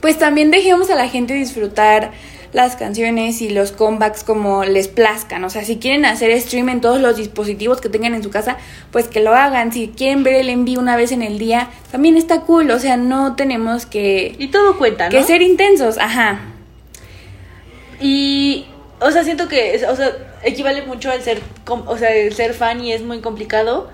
pues 0.00 0.18
también 0.18 0.50
dejemos 0.50 0.90
a 0.90 0.94
la 0.94 1.08
gente 1.08 1.34
disfrutar 1.34 2.12
las 2.52 2.76
canciones 2.76 3.42
y 3.42 3.50
los 3.50 3.72
comebacks 3.72 4.24
como 4.24 4.64
les 4.64 4.88
plazcan. 4.88 5.44
O 5.44 5.50
sea, 5.50 5.64
si 5.64 5.76
quieren 5.76 6.06
hacer 6.06 6.40
stream 6.40 6.70
en 6.70 6.80
todos 6.80 7.00
los 7.00 7.16
dispositivos 7.16 7.80
que 7.80 7.88
tengan 7.88 8.14
en 8.14 8.22
su 8.22 8.30
casa, 8.30 8.56
pues 8.92 9.08
que 9.08 9.20
lo 9.20 9.34
hagan. 9.34 9.72
Si 9.72 9.88
quieren 9.88 10.22
ver 10.22 10.36
el 10.36 10.48
envío 10.48 10.80
una 10.80 10.96
vez 10.96 11.12
en 11.12 11.22
el 11.22 11.38
día, 11.38 11.68
también 11.92 12.16
está 12.16 12.42
cool. 12.42 12.70
O 12.70 12.78
sea, 12.78 12.96
no 12.96 13.36
tenemos 13.36 13.84
que, 13.84 14.34
Y 14.38 14.48
todo 14.48 14.78
cuenta, 14.78 15.04
¿no? 15.04 15.10
que 15.10 15.22
ser 15.22 15.42
intensos. 15.42 15.98
Ajá. 15.98 16.40
Y, 18.00 18.66
o 19.00 19.10
sea, 19.10 19.24
siento 19.24 19.48
que, 19.48 19.84
o 19.86 19.96
sea, 19.96 20.12
equivale 20.42 20.82
mucho 20.82 21.10
al 21.10 21.22
ser, 21.22 21.42
o 21.66 21.98
sea, 21.98 22.14
el 22.14 22.32
ser 22.32 22.54
fan 22.54 22.82
y 22.82 22.92
es 22.92 23.02
muy 23.02 23.20
complicado, 23.20 23.90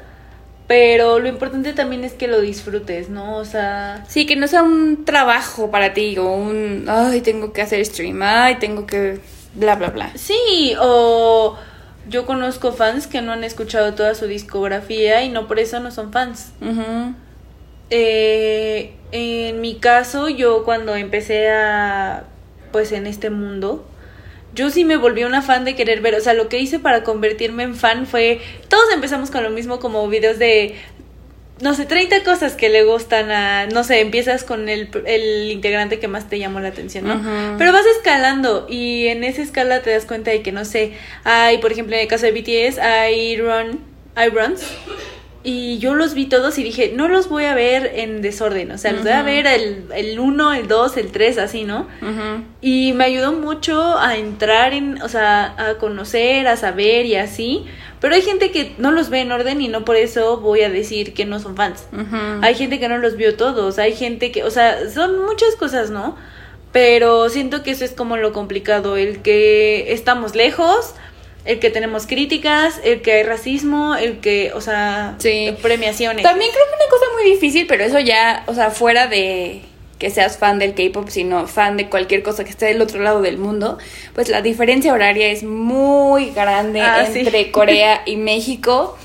pero 0.72 1.18
lo 1.18 1.28
importante 1.28 1.74
también 1.74 2.02
es 2.02 2.14
que 2.14 2.28
lo 2.28 2.40
disfrutes, 2.40 3.10
¿no? 3.10 3.36
O 3.36 3.44
sea, 3.44 4.06
Sí, 4.08 4.24
que 4.24 4.36
no 4.36 4.48
sea 4.48 4.62
un 4.62 5.04
trabajo 5.04 5.70
para 5.70 5.92
ti 5.92 6.16
o 6.16 6.32
un, 6.32 6.86
ay, 6.88 7.20
tengo 7.20 7.52
que 7.52 7.60
hacer 7.60 7.84
stream, 7.84 8.22
ay, 8.22 8.54
tengo 8.58 8.86
que, 8.86 9.20
bla, 9.52 9.74
bla, 9.74 9.90
bla. 9.90 10.10
sí, 10.14 10.72
o 10.80 11.58
yo 12.08 12.24
conozco 12.24 12.72
fans 12.72 13.06
que 13.06 13.20
no 13.20 13.32
han 13.32 13.44
escuchado 13.44 13.92
toda 13.92 14.14
su 14.14 14.26
discografía 14.26 15.22
y 15.22 15.28
no 15.28 15.46
por 15.46 15.58
eso 15.58 15.78
no 15.78 15.90
son 15.90 16.10
fans. 16.10 16.52
Eh, 17.90 18.94
en 19.12 19.60
mi 19.60 19.74
caso, 19.74 20.30
yo 20.30 20.64
cuando 20.64 20.96
empecé 20.96 21.50
a, 21.50 22.24
pues 22.72 22.92
en 22.92 23.06
este 23.06 23.28
mundo, 23.28 23.84
yo 24.54 24.70
sí 24.70 24.84
me 24.84 24.96
volví 24.96 25.24
una 25.24 25.42
fan 25.42 25.64
de 25.64 25.74
querer 25.74 26.00
ver, 26.00 26.14
o 26.14 26.20
sea, 26.20 26.34
lo 26.34 26.48
que 26.48 26.58
hice 26.58 26.78
para 26.78 27.02
convertirme 27.02 27.62
en 27.62 27.74
fan 27.74 28.06
fue, 28.06 28.40
todos 28.68 28.84
empezamos 28.94 29.30
con 29.30 29.42
lo 29.42 29.50
mismo 29.50 29.80
como 29.80 30.06
videos 30.08 30.38
de, 30.38 30.74
no 31.60 31.74
sé, 31.74 31.86
30 31.86 32.24
cosas 32.24 32.54
que 32.54 32.68
le 32.68 32.84
gustan 32.84 33.30
a, 33.30 33.66
no 33.66 33.84
sé, 33.84 34.00
empiezas 34.00 34.44
con 34.44 34.68
el, 34.68 34.90
el 35.06 35.50
integrante 35.50 35.98
que 36.00 36.08
más 36.08 36.28
te 36.28 36.38
llamó 36.38 36.60
la 36.60 36.68
atención, 36.68 37.06
¿no? 37.06 37.56
Pero 37.56 37.72
vas 37.72 37.86
escalando 37.96 38.66
y 38.68 39.06
en 39.06 39.24
esa 39.24 39.42
escala 39.42 39.80
te 39.80 39.90
das 39.90 40.04
cuenta 40.04 40.30
de 40.30 40.42
que, 40.42 40.52
no 40.52 40.64
sé, 40.64 40.92
hay, 41.24 41.58
por 41.58 41.72
ejemplo, 41.72 41.94
en 41.94 42.02
el 42.02 42.08
caso 42.08 42.26
de 42.26 42.32
BTS, 42.32 42.78
hay 42.78 43.36
Run, 43.36 43.80
hay 44.14 44.28
Runs. 44.30 44.62
Y 45.44 45.78
yo 45.78 45.94
los 45.94 46.14
vi 46.14 46.26
todos 46.26 46.56
y 46.58 46.62
dije, 46.62 46.92
no 46.94 47.08
los 47.08 47.28
voy 47.28 47.46
a 47.46 47.54
ver 47.54 47.90
en 47.96 48.22
desorden, 48.22 48.70
o 48.70 48.78
sea, 48.78 48.92
los 48.92 49.02
voy 49.02 49.10
a 49.10 49.22
ver 49.22 49.46
el, 49.48 49.86
el 49.92 50.20
1, 50.20 50.52
el 50.52 50.68
2, 50.68 50.96
el 50.98 51.10
3, 51.10 51.38
así, 51.38 51.64
¿no? 51.64 51.88
Ujú. 52.00 52.44
Y 52.60 52.92
me 52.92 53.04
ayudó 53.04 53.32
mucho 53.32 53.98
a 53.98 54.16
entrar 54.16 54.72
en, 54.72 55.02
o 55.02 55.08
sea, 55.08 55.54
a 55.58 55.78
conocer, 55.78 56.46
a 56.46 56.56
saber 56.56 57.06
y 57.06 57.16
así. 57.16 57.64
Pero 58.00 58.14
hay 58.14 58.22
gente 58.22 58.52
que 58.52 58.74
no 58.78 58.92
los 58.92 59.10
ve 59.10 59.20
en 59.20 59.32
orden 59.32 59.60
y 59.60 59.68
no 59.68 59.84
por 59.84 59.96
eso 59.96 60.38
voy 60.38 60.62
a 60.62 60.70
decir 60.70 61.12
que 61.12 61.24
no 61.24 61.40
son 61.40 61.56
fans. 61.56 61.86
Hay 62.42 62.54
gente 62.54 62.78
que 62.78 62.88
no 62.88 62.98
los 62.98 63.16
vio 63.16 63.36
todos, 63.36 63.78
hay 63.78 63.94
gente 63.94 64.30
que, 64.30 64.44
o 64.44 64.50
sea, 64.50 64.90
son 64.90 65.24
muchas 65.24 65.56
cosas, 65.56 65.90
¿no? 65.90 66.16
Pero 66.72 67.28
siento 67.28 67.62
que 67.62 67.72
eso 67.72 67.84
es 67.84 67.92
como 67.92 68.16
lo 68.16 68.32
complicado, 68.32 68.96
el 68.96 69.22
que 69.22 69.92
estamos 69.92 70.34
lejos, 70.34 70.94
el 71.44 71.58
que 71.58 71.70
tenemos 71.70 72.06
críticas, 72.06 72.80
el 72.84 73.02
que 73.02 73.12
hay 73.12 73.22
racismo, 73.24 73.94
el 73.96 74.20
que, 74.20 74.52
o 74.54 74.60
sea, 74.60 75.16
Sí. 75.18 75.54
premiaciones. 75.62 76.22
También 76.22 76.50
creo 76.52 76.64
que 76.66 76.76
una 76.84 76.90
cosa 76.90 77.04
muy 77.20 77.30
difícil, 77.30 77.66
pero 77.66 77.82
eso 77.84 77.98
ya, 77.98 78.44
o 78.46 78.54
sea, 78.54 78.70
fuera 78.70 79.06
de 79.08 79.62
que 79.98 80.10
seas 80.10 80.36
fan 80.36 80.58
del 80.58 80.74
K-pop, 80.74 81.08
sino 81.08 81.46
fan 81.46 81.76
de 81.76 81.88
cualquier 81.88 82.22
cosa 82.24 82.42
que 82.42 82.50
esté 82.50 82.66
del 82.66 82.82
otro 82.82 83.00
lado 83.00 83.22
del 83.22 83.38
mundo, 83.38 83.78
pues 84.14 84.28
la 84.28 84.42
diferencia 84.42 84.92
horaria 84.92 85.28
es 85.28 85.44
muy 85.44 86.30
grande 86.30 86.80
Ah, 86.80 87.06
sí. 87.12 87.20
entre 87.20 87.50
Corea 87.52 88.02
y 88.06 88.16
México. 88.16 88.96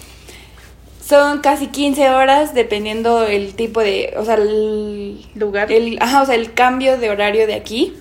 Son 1.08 1.40
casi 1.40 1.68
15 1.68 2.10
horas 2.10 2.54
dependiendo 2.54 3.26
el 3.28 3.54
tipo 3.56 3.80
de, 3.82 4.14
o 4.18 4.26
sea, 4.26 4.36
el 4.36 5.20
Lugar. 5.36 5.72
el, 5.72 5.98
ajá, 6.02 6.22
o 6.24 6.26
sea, 6.26 6.36
el 6.36 6.54
cambio 6.54 6.98
de 6.98 7.10
horario 7.10 7.48
de 7.48 7.54
aquí. 7.54 7.94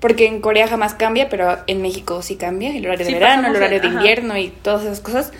Porque 0.00 0.26
en 0.26 0.40
Corea 0.40 0.68
jamás 0.68 0.94
cambia, 0.94 1.28
pero 1.28 1.58
en 1.66 1.82
México 1.82 2.22
sí 2.22 2.36
cambia. 2.36 2.74
El 2.76 2.86
horario 2.86 3.06
Sí, 3.06 3.12
de 3.12 3.18
verano, 3.18 3.48
el 3.48 3.56
horario 3.56 3.80
de- 3.80 3.88
ajá. 3.88 3.96
invierno 3.96 4.36
y 4.38 4.48
todas 4.50 4.82
esas 4.84 5.00
cosas. 5.00 5.32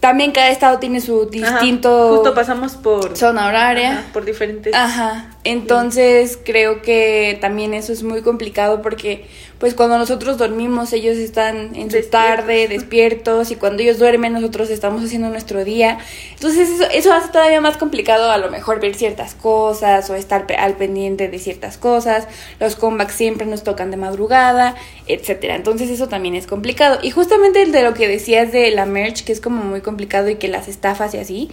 También 0.00 0.32
cada 0.32 0.50
estado 0.50 0.78
tiene 0.78 1.00
su 1.00 1.22
Ajá, 1.22 1.30
distinto 1.30 2.16
Justo 2.16 2.34
pasamos 2.34 2.72
por, 2.74 3.16
zona 3.16 3.46
horaria. 3.48 3.92
ajá, 3.92 4.04
por 4.12 4.24
diferentes. 4.26 4.74
Ajá. 4.74 5.30
Entonces 5.44 6.38
creo 6.42 6.80
que 6.80 7.36
también 7.38 7.74
eso 7.74 7.92
es 7.92 8.02
muy 8.02 8.22
complicado 8.22 8.80
porque 8.80 9.26
pues 9.58 9.74
cuando 9.74 9.98
nosotros 9.98 10.38
dormimos 10.38 10.94
ellos 10.94 11.18
están 11.18 11.76
en 11.76 11.90
su 11.90 11.96
Despiertos. 11.96 12.10
tarde 12.10 12.68
despiertos 12.68 13.50
y 13.50 13.56
cuando 13.56 13.82
ellos 13.82 13.98
duermen 13.98 14.32
nosotros 14.32 14.70
estamos 14.70 15.04
haciendo 15.04 15.28
nuestro 15.28 15.62
día. 15.62 15.98
Entonces 16.32 16.70
eso, 16.70 16.84
eso 16.90 17.12
hace 17.12 17.28
todavía 17.30 17.60
más 17.60 17.76
complicado 17.76 18.30
a 18.30 18.38
lo 18.38 18.50
mejor 18.50 18.80
ver 18.80 18.94
ciertas 18.94 19.34
cosas 19.34 20.08
o 20.08 20.14
estar 20.14 20.46
al 20.58 20.76
pendiente 20.78 21.28
de 21.28 21.38
ciertas 21.38 21.76
cosas. 21.76 22.26
Los 22.58 22.74
comebacks 22.74 23.14
siempre 23.14 23.46
nos 23.46 23.64
tocan 23.64 23.90
de 23.90 23.98
madrugada, 23.98 24.76
etcétera. 25.06 25.56
Entonces 25.56 25.90
eso 25.90 26.08
también 26.08 26.36
es 26.36 26.46
complicado. 26.46 27.00
Y 27.02 27.10
justamente 27.10 27.60
el 27.60 27.70
de 27.70 27.82
lo 27.82 27.92
que 27.92 28.08
decías 28.08 28.50
de 28.50 28.70
la 28.70 28.86
merch 28.86 29.24
que 29.24 29.32
es 29.32 29.42
como 29.42 29.62
muy 29.62 29.82
complicado 29.82 30.30
y 30.30 30.36
que 30.36 30.48
las 30.48 30.68
estafas 30.68 31.12
y 31.12 31.18
así. 31.18 31.50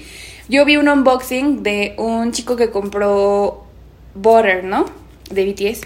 Yo 0.48 0.64
vi 0.64 0.78
un 0.78 0.88
unboxing 0.88 1.62
de 1.62 1.94
un 1.98 2.32
chico 2.32 2.56
que 2.56 2.72
compró 2.72 3.71
Butter, 4.16 4.64
¿no? 4.64 4.86
De 5.30 5.46
BTS. 5.46 5.82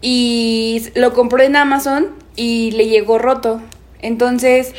Y 0.00 0.88
lo 0.94 1.14
compró 1.14 1.42
en 1.42 1.56
Amazon 1.56 2.10
y 2.36 2.72
le 2.72 2.86
llegó 2.86 3.18
roto. 3.18 3.60
Entonces 4.00 4.74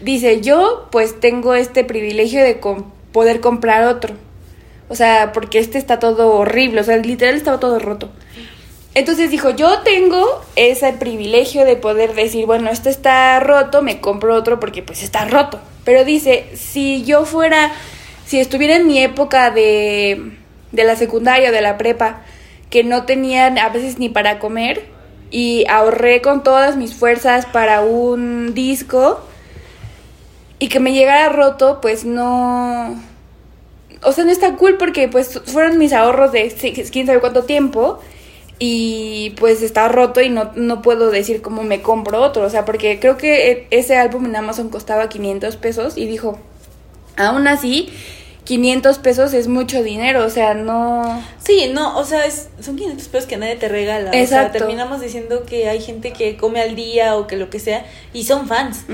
dice, 0.00 0.40
yo 0.40 0.88
pues 0.90 1.18
tengo 1.18 1.54
este 1.54 1.84
privilegio 1.84 2.42
de 2.42 2.60
poder 3.12 3.40
comprar 3.40 3.84
otro. 3.84 4.14
O 4.88 4.94
sea, 4.94 5.32
porque 5.32 5.58
este 5.58 5.78
está 5.78 5.98
todo 5.98 6.34
horrible, 6.34 6.80
o 6.80 6.84
sea, 6.84 6.96
literal 6.96 7.36
estaba 7.36 7.60
todo 7.60 7.78
roto. 7.78 8.10
Entonces 8.94 9.30
dijo, 9.30 9.50
yo 9.50 9.80
tengo 9.80 10.42
ese 10.56 10.92
privilegio 10.92 11.64
de 11.64 11.76
poder 11.76 12.14
decir, 12.14 12.46
bueno, 12.46 12.70
este 12.70 12.90
está 12.90 13.38
roto, 13.38 13.82
me 13.82 14.00
compro 14.00 14.34
otro 14.34 14.58
porque 14.58 14.82
pues 14.82 15.04
está 15.04 15.24
roto. 15.26 15.60
Pero 15.84 16.04
dice, 16.04 16.46
si 16.54 17.04
yo 17.04 17.24
fuera, 17.24 17.70
si 18.26 18.40
estuviera 18.40 18.76
en 18.76 18.88
mi 18.88 18.98
época 18.98 19.52
de, 19.52 20.32
de 20.72 20.84
la 20.84 20.96
secundaria 20.96 21.50
o 21.50 21.52
de 21.52 21.60
la 21.60 21.78
prepa, 21.78 22.22
que 22.70 22.84
no 22.84 23.04
tenían 23.04 23.58
a 23.58 23.68
veces 23.68 23.98
ni 23.98 24.08
para 24.08 24.38
comer, 24.38 24.86
y 25.30 25.64
ahorré 25.68 26.22
con 26.22 26.42
todas 26.42 26.76
mis 26.76 26.94
fuerzas 26.94 27.46
para 27.46 27.82
un 27.82 28.54
disco, 28.54 29.20
y 30.58 30.68
que 30.68 30.78
me 30.78 30.92
llegara 30.92 31.28
roto, 31.30 31.80
pues 31.80 32.04
no... 32.04 32.94
O 34.02 34.12
sea, 34.12 34.24
no 34.24 34.30
está 34.30 34.56
cool 34.56 34.76
porque 34.78 35.08
pues 35.08 35.40
fueron 35.44 35.76
mis 35.76 35.92
ahorros 35.92 36.32
de 36.32 36.48
quién 36.90 37.06
sabe 37.06 37.20
cuánto 37.20 37.44
tiempo 37.44 37.98
y 38.58 39.34
pues 39.38 39.62
está 39.62 39.88
roto 39.88 40.20
y 40.20 40.28
no, 40.28 40.52
no 40.54 40.82
puedo 40.82 41.10
decir 41.10 41.42
cómo 41.42 41.64
me 41.64 41.82
compro 41.82 42.20
otro. 42.20 42.44
O 42.44 42.50
sea, 42.50 42.64
porque 42.64 43.00
creo 43.00 43.16
que 43.16 43.50
e- 43.50 43.66
ese 43.70 43.96
álbum 43.96 44.26
en 44.26 44.36
Amazon 44.36 44.68
costaba 44.68 45.08
500 45.08 45.56
pesos 45.56 45.96
y 45.96 46.06
dijo, 46.06 46.38
aún 47.16 47.46
así, 47.48 47.90
500 48.50 48.98
pesos 48.98 49.32
es 49.32 49.46
mucho 49.46 49.80
dinero. 49.84 50.26
O 50.26 50.28
sea, 50.28 50.54
no... 50.54 51.22
Sí, 51.38 51.70
no, 51.72 51.96
o 51.96 52.04
sea, 52.04 52.26
es, 52.26 52.48
son 52.58 52.74
500 52.74 53.06
pesos 53.06 53.28
que 53.28 53.36
nadie 53.36 53.54
te 53.54 53.68
regala. 53.68 54.10
O 54.10 54.12
sea, 54.12 54.22
Exacto. 54.22 54.58
terminamos 54.58 55.00
diciendo 55.00 55.44
que 55.46 55.68
hay 55.68 55.80
gente 55.80 56.12
que 56.12 56.36
come 56.36 56.60
al 56.60 56.74
día 56.74 57.14
o 57.16 57.28
que 57.28 57.36
lo 57.36 57.48
que 57.48 57.60
sea 57.60 57.86
y 58.12 58.24
son 58.24 58.48
fans. 58.48 58.86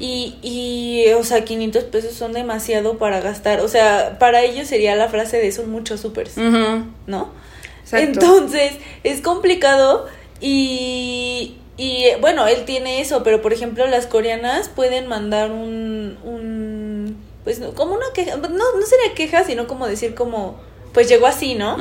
Y, 0.00 0.34
y, 0.42 1.12
o 1.12 1.22
sea, 1.22 1.44
500 1.44 1.84
pesos 1.84 2.14
son 2.14 2.32
demasiado 2.32 2.98
para 2.98 3.20
gastar. 3.20 3.60
O 3.60 3.68
sea, 3.68 4.18
para 4.18 4.42
ellos 4.42 4.66
sería 4.66 4.96
la 4.96 5.08
frase 5.08 5.36
de 5.36 5.52
son 5.52 5.70
muchos 5.70 6.00
supers. 6.00 6.36
¿no? 6.36 7.30
Exacto. 7.84 8.06
Entonces, 8.06 8.72
es 9.04 9.20
complicado 9.20 10.08
y, 10.40 11.54
y, 11.76 12.06
bueno, 12.20 12.48
él 12.48 12.64
tiene 12.64 13.00
eso, 13.00 13.22
pero 13.22 13.40
por 13.42 13.52
ejemplo, 13.52 13.86
las 13.86 14.08
coreanas 14.08 14.68
pueden 14.68 15.06
mandar 15.06 15.52
un, 15.52 16.18
un 16.24 17.23
pues, 17.44 17.58
no, 17.60 17.72
como 17.74 17.94
una 17.94 18.06
queja, 18.14 18.36
no, 18.36 18.48
no 18.48 18.86
sería 18.86 19.14
queja, 19.14 19.44
sino 19.44 19.66
como 19.66 19.86
decir 19.86 20.14
como, 20.14 20.58
pues 20.92 21.08
llegó 21.08 21.26
así, 21.26 21.54
¿no? 21.54 21.76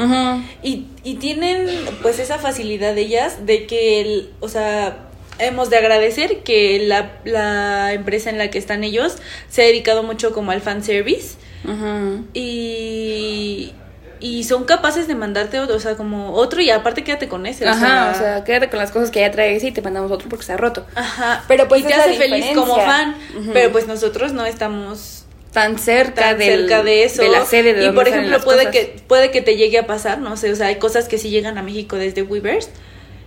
Y, 0.62 0.88
y 1.04 1.16
tienen 1.16 1.68
pues 2.02 2.20
esa 2.20 2.38
facilidad 2.40 2.96
de 2.96 3.02
ellas 3.02 3.46
de 3.46 3.66
que, 3.68 4.02
el, 4.02 4.32
o 4.40 4.50
sea, 4.50 5.10
hemos 5.40 5.70
de 5.70 5.78
agradecer 5.78 6.44
que 6.44 6.80
la, 6.86 7.20
la 7.24 7.94
empresa 7.94 8.30
en 8.30 8.38
la 8.38 8.50
que 8.50 8.58
están 8.58 8.84
ellos 8.84 9.18
se 9.50 9.64
ha 9.64 9.66
dedicado 9.66 10.04
mucho 10.04 10.34
como 10.34 10.52
al 10.52 10.62
fanservice 10.62 11.38
Ujú. 11.64 12.26
y, 12.34 13.74
y 14.20 14.44
son 14.44 14.66
capaces 14.66 15.08
de 15.08 15.16
mandarte 15.16 15.60
otro, 15.60 15.76
o 15.76 15.80
sea, 15.80 15.96
como 15.96 16.34
otro 16.34 16.62
y 16.62 16.70
aparte 16.70 17.04
quédate 17.04 17.28
con 17.28 17.46
ese. 17.46 17.68
Ajá, 17.68 18.12
o 18.16 18.18
sea, 18.18 18.44
quédate 18.44 18.70
con 18.70 18.80
las 18.80 18.92
cosas 18.92 19.12
que 19.12 19.20
ya 19.20 19.32
traes 19.32 19.64
y 19.64 19.72
te 19.72 19.82
mandamos 19.82 20.12
otro 20.12 20.30
porque 20.30 20.42
está 20.44 20.58
roto. 20.58 20.86
Ajá, 20.96 21.44
Pero, 21.48 21.68
pues, 21.68 21.82
y 21.82 21.86
te 21.86 21.94
hace 21.94 22.14
feliz 22.16 22.48
como 22.56 22.76
fan, 22.78 23.16
pero 23.54 23.72
pues 23.72 23.88
nosotros 23.88 24.34
no 24.34 24.46
estamos 24.46 25.23
Tan 25.54 25.78
cerca, 25.78 26.14
tan 26.30 26.38
del- 26.40 26.62
cerca 26.62 26.84
de 26.84 27.04
eso. 27.04 27.22
de 27.22 27.30
la 27.30 27.46
sede 27.46 27.74
de 27.74 27.86
y 27.86 27.92
por 27.92 28.08
ejemplo, 28.08 28.40
puede 28.42 28.66
cosas. 28.66 28.72
que, 28.72 28.96
puede 29.08 29.32
que 29.32 29.42
te 29.42 29.56
llegue 29.56 29.78
a 29.78 29.86
pasar, 29.88 30.20
no 30.20 30.36
sé, 30.36 30.52
o 30.52 30.56
sea, 30.56 30.68
hay 30.68 30.76
cosas 30.78 31.08
que 31.08 31.18
sí 31.18 31.30
llegan 31.30 31.58
a 31.58 31.64
México 31.64 31.96
desde 31.98 32.24
Weavers. 32.24 32.70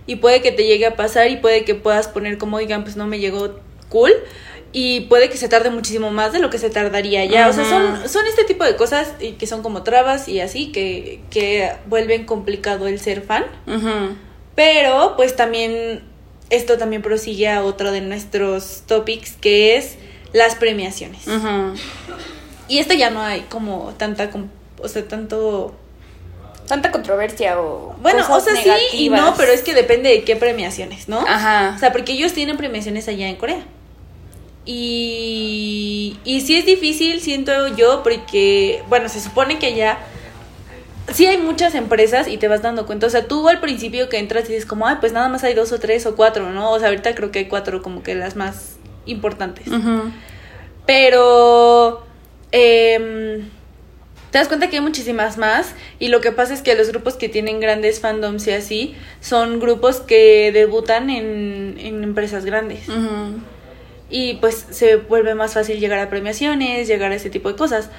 Y 0.05 0.17
puede 0.17 0.41
que 0.41 0.51
te 0.51 0.65
llegue 0.65 0.85
a 0.85 0.95
pasar 0.95 1.29
y 1.29 1.37
puede 1.37 1.63
que 1.65 1.75
puedas 1.75 2.07
poner 2.07 2.37
como, 2.37 2.57
oigan, 2.57 2.83
pues 2.83 2.95
no 2.95 3.07
me 3.07 3.19
llegó 3.19 3.59
cool. 3.89 4.13
Y 4.73 5.01
puede 5.01 5.29
que 5.29 5.37
se 5.37 5.47
tarde 5.49 5.69
muchísimo 5.69 6.11
más 6.11 6.33
de 6.33 6.39
lo 6.39 6.49
que 6.49 6.57
se 6.57 6.69
tardaría 6.69 7.23
ya. 7.25 7.47
O 7.49 7.53
sea, 7.53 7.63
son, 7.65 8.07
son 8.09 8.25
este 8.27 8.43
tipo 8.43 8.63
de 8.65 8.75
cosas 8.75 9.13
y 9.19 9.31
que 9.33 9.47
son 9.47 9.63
como 9.63 9.83
trabas 9.83 10.27
y 10.27 10.39
así 10.41 10.71
que, 10.71 11.21
que 11.29 11.71
vuelven 11.87 12.25
complicado 12.25 12.87
el 12.87 12.99
ser 12.99 13.21
fan. 13.21 13.45
Pero 14.55 15.13
pues 15.15 15.35
también 15.35 16.01
esto 16.49 16.77
también 16.77 17.01
prosigue 17.01 17.47
a 17.49 17.63
otro 17.63 17.91
de 17.91 18.01
nuestros 18.01 18.83
topics 18.87 19.33
que 19.33 19.75
es 19.77 19.97
las 20.37 20.55
premiaciones. 20.55 21.27
Ujú. 21.27 21.73
Y 22.67 22.79
esto 22.79 22.93
ya 22.93 23.09
no 23.09 23.21
hay 23.21 23.41
como 23.41 23.93
tanta, 23.97 24.29
o 24.79 24.87
sea, 24.87 25.07
tanto... 25.07 25.75
Tanta 26.67 26.91
controversia 26.91 27.61
o. 27.61 27.95
Bueno, 28.01 28.25
o 28.25 28.27
cosas 28.27 28.59
sea, 28.61 28.75
sí 28.91 29.05
y 29.05 29.09
no, 29.09 29.35
pero 29.37 29.53
es 29.53 29.61
que 29.61 29.73
depende 29.73 30.09
de 30.09 30.23
qué 30.25 30.35
premiaciones, 30.35 31.07
¿no? 31.07 31.19
Ajá. 31.25 31.71
O 31.73 31.79
sea, 31.79 31.93
porque 31.93 32.11
ellos 32.11 32.33
tienen 32.33 32.57
premiaciones 32.57 33.07
allá 33.07 33.29
en 33.29 33.37
Corea. 33.37 33.63
Y, 34.65 36.19
y 36.25 36.41
sí 36.41 36.57
es 36.57 36.65
difícil, 36.65 37.21
siento 37.21 37.69
yo, 37.77 38.03
porque, 38.03 38.83
bueno, 38.89 39.07
se 39.07 39.21
supone 39.21 39.59
que 39.59 39.67
allá 39.67 39.97
sí 41.13 41.25
hay 41.25 41.37
muchas 41.37 41.73
empresas 41.73 42.27
y 42.27 42.35
te 42.35 42.49
vas 42.49 42.61
dando 42.61 42.85
cuenta. 42.85 43.07
O 43.07 43.09
sea, 43.09 43.29
tú 43.29 43.47
al 43.47 43.61
principio 43.61 44.09
que 44.09 44.17
entras 44.17 44.43
y 44.49 44.53
dices 44.53 44.65
como, 44.65 44.87
ay, 44.87 44.97
pues 44.99 45.13
nada 45.13 45.29
más 45.29 45.45
hay 45.45 45.53
dos 45.53 45.71
o 45.71 45.79
tres 45.79 46.05
o 46.05 46.17
cuatro, 46.17 46.51
¿no? 46.51 46.71
O 46.71 46.79
sea, 46.79 46.89
ahorita 46.89 47.15
creo 47.15 47.31
que 47.31 47.39
hay 47.39 47.45
cuatro 47.45 47.81
como 47.81 48.03
que 48.03 48.13
las 48.13 48.35
más 48.35 48.75
importantes. 49.07 49.67
Pero 50.85 52.05
em, 52.51 53.49
te 54.31 54.37
das 54.37 54.47
cuenta 54.47 54.69
que 54.69 54.77
hay 54.77 54.81
muchísimas 54.81 55.37
más 55.37 55.73
y 55.99 56.09
lo 56.09 56.21
que 56.21 56.31
pasa 56.31 56.53
es 56.53 56.61
que 56.61 56.75
los 56.75 56.89
grupos 56.89 57.15
que 57.15 57.29
tienen 57.29 57.59
grandes 57.59 57.99
fandoms 57.99 58.47
y 58.47 58.51
así 58.51 58.95
son 59.19 59.59
grupos 59.59 59.97
que 59.97 60.51
debutan 60.51 61.09
en, 61.09 61.75
en 61.79 62.03
empresas 62.03 62.45
grandes. 62.45 62.81
Y 64.09 64.35
pues 64.35 64.65
se 64.69 64.95
vuelve 64.95 65.35
más 65.35 65.53
fácil 65.53 65.79
llegar 65.79 65.99
a 65.99 66.09
premiaciones, 66.09 66.87
llegar 66.87 67.11
a 67.11 67.15
ese 67.15 67.29
tipo 67.29 67.49
de 67.49 67.55
cosas. 67.55 67.89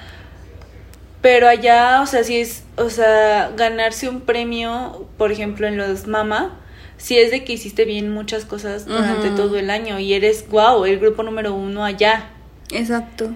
Pero 1.21 1.47
allá, 1.47 2.01
o 2.01 2.05
sea, 2.05 2.23
sí 2.23 2.39
es, 2.39 2.63
o 2.77 2.89
sea, 2.89 3.51
ganarse 3.55 4.07
un 4.07 4.21
premio, 4.21 5.07
por 5.17 5.31
ejemplo, 5.31 5.67
en 5.67 5.77
los 5.77 6.07
Mama, 6.07 6.57
sí 6.99 7.17
es 7.17 7.31
de 7.31 7.43
que 7.43 7.53
hiciste 7.53 7.85
bien 7.85 8.13
muchas 8.13 8.45
cosas 8.45 8.85
durante 8.85 9.31
todo 9.31 9.57
el 9.57 9.71
año 9.71 9.97
y 9.97 10.13
eres, 10.13 10.47
wow, 10.49 10.85
el 10.85 10.99
grupo 10.99 11.23
número 11.23 11.55
uno 11.55 11.83
allá. 11.83 12.29
Exacto. 12.71 13.31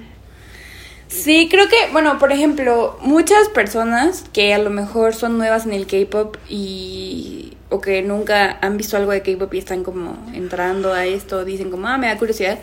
Sí, 1.08 1.48
creo 1.50 1.68
que, 1.70 1.76
bueno, 1.92 2.20
por 2.20 2.32
ejemplo, 2.32 2.98
muchas 3.02 3.48
personas 3.50 4.26
que 4.34 4.54
a 4.54 4.58
lo 4.58 4.70
mejor 4.70 5.16
son 5.16 5.38
nuevas 5.38 5.66
en 5.66 5.74
el 5.74 5.88
K-pop 5.88 6.38
y 6.50 7.54
o 7.70 7.82
que 7.82 8.04
nunca 8.04 8.60
han 8.62 8.78
visto 8.78 8.98
algo 8.98 9.12
de 9.12 9.22
K-pop 9.22 9.52
y 9.54 9.58
están 9.58 9.84
como 9.84 10.18
entrando 10.34 10.94
a 10.94 11.06
esto, 11.06 11.44
dicen 11.46 11.72
como, 11.72 11.88
ah, 11.88 11.98
me 11.98 12.08
da 12.08 12.18
curiosidad. 12.18 12.60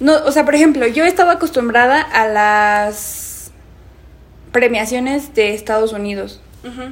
No, 0.00 0.14
o 0.24 0.32
sea, 0.32 0.44
por 0.44 0.54
ejemplo, 0.54 0.86
yo 0.86 1.04
estaba 1.04 1.32
acostumbrada 1.32 2.00
a 2.02 2.28
las 2.28 3.50
premiaciones 4.52 5.34
de 5.34 5.54
Estados 5.54 5.92
Unidos 5.92 6.40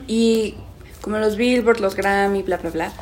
y 0.07 0.55
como 1.07 1.19
los 1.19 1.37
Billboard, 1.37 1.79
los 1.79 1.95
Grammy, 1.95 2.43
bla, 2.43 2.57
bla, 2.57 2.71
bla, 2.71 2.93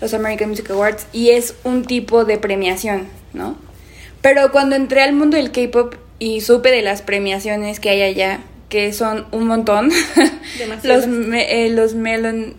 los 0.00 0.12
American 0.14 0.48
Music 0.48 0.68
Awards, 0.70 1.06
y 1.12 1.30
es 1.30 1.54
un 1.62 1.84
tipo 1.84 2.24
de 2.24 2.38
premiación, 2.38 3.06
¿no? 3.34 3.56
Pero 4.20 4.50
cuando 4.50 4.74
entré 4.74 5.02
al 5.04 5.12
mundo 5.12 5.36
del 5.36 5.52
K-pop 5.52 5.94
y 6.18 6.40
supe 6.40 6.72
de 6.72 6.82
las 6.82 7.02
premiaciones 7.02 7.78
que 7.78 7.90
hay 7.90 8.02
allá, 8.02 8.40
que 8.68 8.92
son 8.92 9.26
un 9.30 9.46
montón, 9.46 9.92
los, 10.82 11.06
me- 11.06 11.66
eh, 11.66 11.70
los 11.70 11.94
Melon 11.94 12.54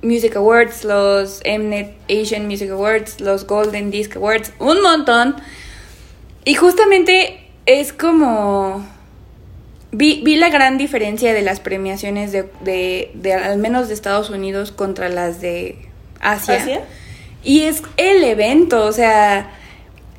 Music 0.00 0.34
Awards, 0.36 0.82
los 0.84 1.42
Mnet 1.44 1.92
Asian 2.08 2.46
Music 2.46 2.70
Awards, 2.70 3.20
los 3.20 3.46
Golden 3.46 3.90
Disc 3.90 4.16
Awards, 4.16 4.50
un 4.58 4.80
montón. 4.80 5.36
Y 6.46 6.54
justamente 6.54 7.40
es 7.66 7.92
como... 7.92 8.86
Vi, 9.96 10.20
vi 10.22 10.36
la 10.36 10.50
gran 10.50 10.76
diferencia 10.76 11.32
de 11.32 11.40
las 11.40 11.60
premiaciones 11.60 12.30
de, 12.30 12.50
de, 12.60 13.10
de 13.14 13.32
al 13.32 13.56
menos 13.56 13.88
de 13.88 13.94
Estados 13.94 14.28
Unidos 14.28 14.70
contra 14.70 15.08
las 15.08 15.40
de 15.40 15.78
Asia. 16.20 16.56
¿Asia? 16.56 16.80
Y 17.42 17.62
es 17.62 17.82
el 17.96 18.22
evento, 18.24 18.84
o 18.84 18.92
sea, 18.92 19.50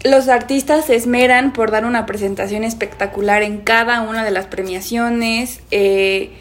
los 0.03 0.29
artistas 0.29 0.85
se 0.85 0.95
esmeran 0.95 1.53
por 1.53 1.69
dar 1.69 1.85
una 1.85 2.07
presentación 2.07 2.63
espectacular 2.63 3.43
en 3.43 3.59
cada 3.59 4.01
una 4.01 4.23
de 4.23 4.31
las 4.31 4.47
premiaciones. 4.47 5.59
eh, 5.69 6.31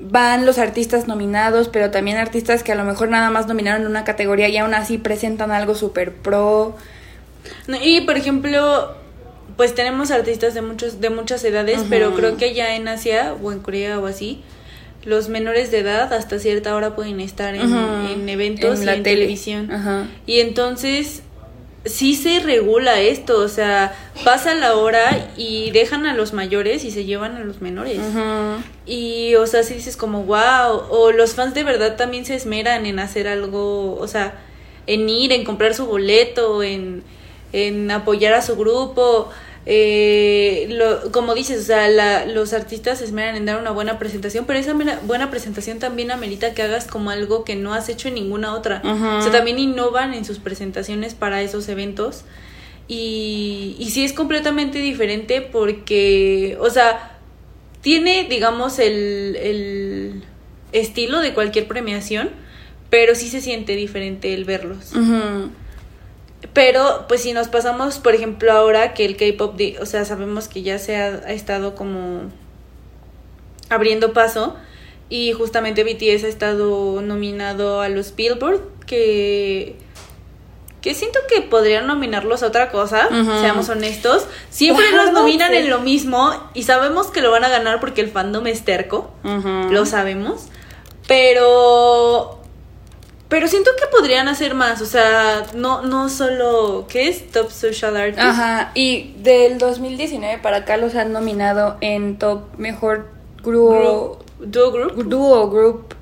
van 0.00 0.46
los 0.46 0.58
artistas 0.58 1.06
nominados, 1.06 1.68
pero 1.68 1.90
también 1.90 2.16
artistas 2.16 2.62
que 2.62 2.72
a 2.72 2.74
lo 2.74 2.84
mejor 2.84 3.08
nada 3.08 3.30
más 3.30 3.46
nominaron 3.46 3.82
en 3.82 3.88
una 3.88 4.04
categoría 4.04 4.48
y 4.48 4.56
aún 4.56 4.74
así 4.74 4.98
presentan 4.98 5.52
algo 5.52 5.74
super 5.74 6.12
pro. 6.12 6.76
No, 7.68 7.76
y 7.80 8.00
por 8.02 8.16
ejemplo, 8.16 8.96
pues 9.56 9.74
tenemos 9.74 10.10
artistas 10.10 10.54
de 10.54 10.62
muchos 10.62 11.00
de 11.00 11.10
muchas 11.10 11.44
edades, 11.44 11.84
pero 11.88 12.14
creo 12.14 12.36
que 12.36 12.46
allá 12.46 12.76
en 12.76 12.88
Asia 12.88 13.34
o 13.42 13.52
en 13.52 13.60
Corea 13.60 13.98
o 13.98 14.06
así, 14.06 14.42
los 15.04 15.28
menores 15.28 15.70
de 15.70 15.80
edad 15.80 16.12
hasta 16.12 16.38
cierta 16.38 16.74
hora 16.74 16.94
pueden 16.94 17.20
estar 17.20 17.54
en, 17.54 18.28
eventos 18.28 18.76
En 18.76 18.82
y 18.82 18.86
la 18.86 18.94
en 18.94 19.02
tele. 19.02 19.16
televisión. 19.16 20.08
Y 20.26 20.40
entonces 20.40 21.22
sí 21.84 22.14
se 22.14 22.40
regula 22.40 23.00
esto, 23.00 23.40
o 23.40 23.48
sea, 23.48 23.94
pasa 24.24 24.54
la 24.54 24.76
hora 24.76 25.30
y 25.36 25.70
dejan 25.72 26.06
a 26.06 26.14
los 26.14 26.32
mayores 26.32 26.84
y 26.84 26.90
se 26.90 27.04
llevan 27.04 27.36
a 27.36 27.40
los 27.40 27.60
menores. 27.60 27.98
Y, 28.86 29.34
o 29.34 29.46
sea, 29.46 29.62
si 29.62 29.74
dices 29.74 29.96
como, 29.96 30.24
wow, 30.24 30.82
o 30.90 31.12
los 31.12 31.34
fans 31.34 31.54
de 31.54 31.64
verdad 31.64 31.96
también 31.96 32.24
se 32.24 32.34
esmeran 32.34 32.86
en 32.86 32.98
hacer 32.98 33.26
algo, 33.26 33.96
o 33.96 34.06
sea, 34.06 34.34
en 34.86 35.08
ir, 35.08 35.32
en 35.32 35.44
comprar 35.44 35.74
su 35.74 35.86
boleto, 35.86 36.62
en, 36.62 37.02
en 37.52 37.90
apoyar 37.90 38.32
a 38.34 38.42
su 38.42 38.56
grupo. 38.56 39.30
Eh, 39.64 40.66
lo, 40.70 41.12
como 41.12 41.34
dices, 41.34 41.60
o 41.60 41.64
sea, 41.64 41.88
la- 41.88 42.26
los 42.26 42.52
artistas 42.52 42.98
se 42.98 43.04
esmeran 43.04 43.36
en 43.36 43.46
dar 43.46 43.60
una 43.60 43.70
buena 43.70 43.98
presentación, 43.98 44.44
pero 44.44 44.58
esa 44.58 44.74
mera- 44.74 44.98
buena 45.04 45.30
presentación 45.30 45.78
también 45.78 46.10
amerita 46.10 46.52
que 46.52 46.62
hagas 46.62 46.86
como 46.88 47.10
algo 47.10 47.44
que 47.44 47.54
no 47.54 47.72
has 47.72 47.88
hecho 47.88 48.08
en 48.08 48.14
ninguna 48.14 48.54
otra. 48.54 48.82
O 49.18 49.22
sea, 49.22 49.30
también 49.30 49.58
innovan 49.60 50.14
en 50.14 50.24
sus 50.24 50.38
presentaciones 50.38 51.14
para 51.14 51.42
esos 51.42 51.68
eventos. 51.68 52.24
Y, 52.88 53.76
y 53.78 53.90
sí 53.90 54.04
es 54.04 54.12
completamente 54.12 54.78
diferente 54.80 55.40
porque, 55.40 56.56
o 56.60 56.68
sea, 56.68 57.16
tiene, 57.80 58.26
digamos, 58.28 58.78
el, 58.80 59.36
el 59.40 60.22
estilo 60.72 61.20
de 61.20 61.32
cualquier 61.34 61.68
premiación, 61.68 62.30
pero 62.90 63.14
sí 63.14 63.28
se 63.28 63.40
siente 63.40 63.76
diferente 63.76 64.34
el 64.34 64.44
verlos. 64.44 64.92
Ujú. 64.92 65.50
Pero, 66.52 67.06
pues 67.08 67.22
si 67.22 67.32
nos 67.32 67.48
pasamos, 67.48 67.98
por 67.98 68.14
ejemplo, 68.14 68.52
ahora 68.52 68.94
que 68.94 69.04
el 69.04 69.16
K-pop, 69.16 69.58
o 69.80 69.86
sea, 69.86 70.04
sabemos 70.04 70.48
que 70.48 70.62
ya 70.62 70.78
se 70.78 70.96
ha, 70.96 71.22
ha 71.26 71.32
estado 71.32 71.74
como 71.74 72.30
abriendo 73.68 74.12
paso 74.12 74.56
y 75.08 75.32
justamente 75.32 75.84
BTS 75.84 76.24
ha 76.24 76.28
estado 76.28 77.00
nominado 77.00 77.80
a 77.80 77.88
los 77.88 78.14
Billboard, 78.14 78.60
que 78.86 79.76
que 80.82 80.94
siento 80.94 81.20
que 81.28 81.40
podrían 81.42 81.86
nominarlos 81.86 82.42
a 82.42 82.48
otra 82.48 82.72
cosa, 82.72 83.08
seamos 83.40 83.68
honestos. 83.68 84.26
Siempre 84.50 84.90
los 84.90 85.12
nominan 85.12 85.52
sí. 85.52 85.58
en 85.58 85.70
lo 85.70 85.78
mismo 85.78 86.32
y 86.54 86.64
sabemos 86.64 87.06
que 87.06 87.22
lo 87.22 87.30
van 87.30 87.44
a 87.44 87.48
ganar 87.48 87.78
porque 87.78 88.00
el 88.00 88.10
fandom 88.10 88.48
es 88.48 88.64
terco 88.64 89.12
lo 89.22 89.86
sabemos. 89.86 90.48
Pero. 91.06 92.41
Pero 93.32 93.48
siento 93.48 93.70
que 93.80 93.86
podrían 93.86 94.28
hacer 94.28 94.52
más. 94.54 94.82
O 94.82 94.84
sea, 94.86 95.46
no, 95.54 95.80
no 95.80 96.10
solo. 96.10 96.86
¿Qué 96.86 97.08
es? 97.08 97.30
Top 97.30 97.50
Social 97.50 97.96
Artist. 97.96 98.20
Ajá, 98.20 98.72
y 98.74 99.14
del 99.22 99.56
2019 99.56 100.36
para 100.42 100.58
acá 100.58 100.76
los 100.76 100.94
han 100.96 101.12
nominado 101.14 101.78
en 101.80 102.18
Top 102.18 102.42
Mejor 102.58 103.08
Grupo, 103.42 104.18
Duo 104.38 104.70
Group. 104.70 105.08
Duo 105.08 105.48
Group 105.48 105.94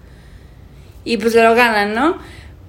y 1.05 1.19
pues 1.19 1.37
lo 1.37 1.55
ganan, 1.55 1.95
¿no? 1.95 2.19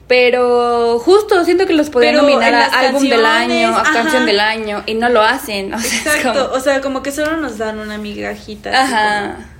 Pero 0.08 1.00
justo 1.00 1.44
siento 1.44 1.66
que 1.66 1.74
los 1.74 1.90
podrían 1.90 2.14
Pero 2.16 2.24
nominar 2.28 2.54
a 2.54 2.66
álbum 2.82 3.02
del 3.02 3.26
año, 3.26 3.70
a 3.70 3.82
ajá. 3.82 3.94
canción 3.94 4.26
del 4.28 4.40
año 4.42 4.84
y 4.86 4.94
no 4.94 5.10
lo 5.10 5.22
hacen. 5.24 5.74
O 5.74 5.80
sea, 5.80 6.14
Exacto. 6.18 6.46
como- 6.48 6.56
O 6.56 6.60
sea, 6.60 6.82
como 6.82 7.02
que 7.02 7.12
solo 7.12 7.38
nos 7.38 7.58
dan 7.58 7.80
una 7.80 7.98
migajita. 7.98 8.70
así 8.70 8.94
Ajá. 8.94 9.32
como- 9.38 9.51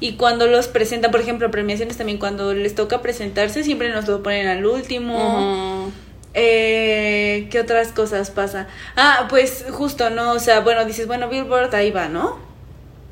Y 0.00 0.12
cuando 0.14 0.46
los 0.46 0.68
presentan, 0.68 1.10
por 1.10 1.20
ejemplo, 1.20 1.50
premiaciones 1.50 1.96
también, 1.96 2.18
cuando 2.18 2.54
les 2.54 2.74
toca 2.74 3.02
presentarse, 3.02 3.64
siempre 3.64 3.90
nos 3.90 4.06
lo 4.06 4.22
ponen 4.22 4.46
al 4.46 4.64
último. 4.64 5.90
Eh, 6.34 7.48
¿Qué 7.50 7.58
otras 7.58 7.92
cosas 7.92 8.30
pasa? 8.30 8.68
Ah, 8.96 9.26
pues 9.28 9.64
justo, 9.70 10.10
¿no? 10.10 10.32
O 10.32 10.38
sea, 10.38 10.60
bueno, 10.60 10.84
dices, 10.84 11.06
bueno, 11.08 11.28
Billboard 11.28 11.74
ahí 11.74 11.90
va, 11.90 12.08
¿no? 12.08 12.38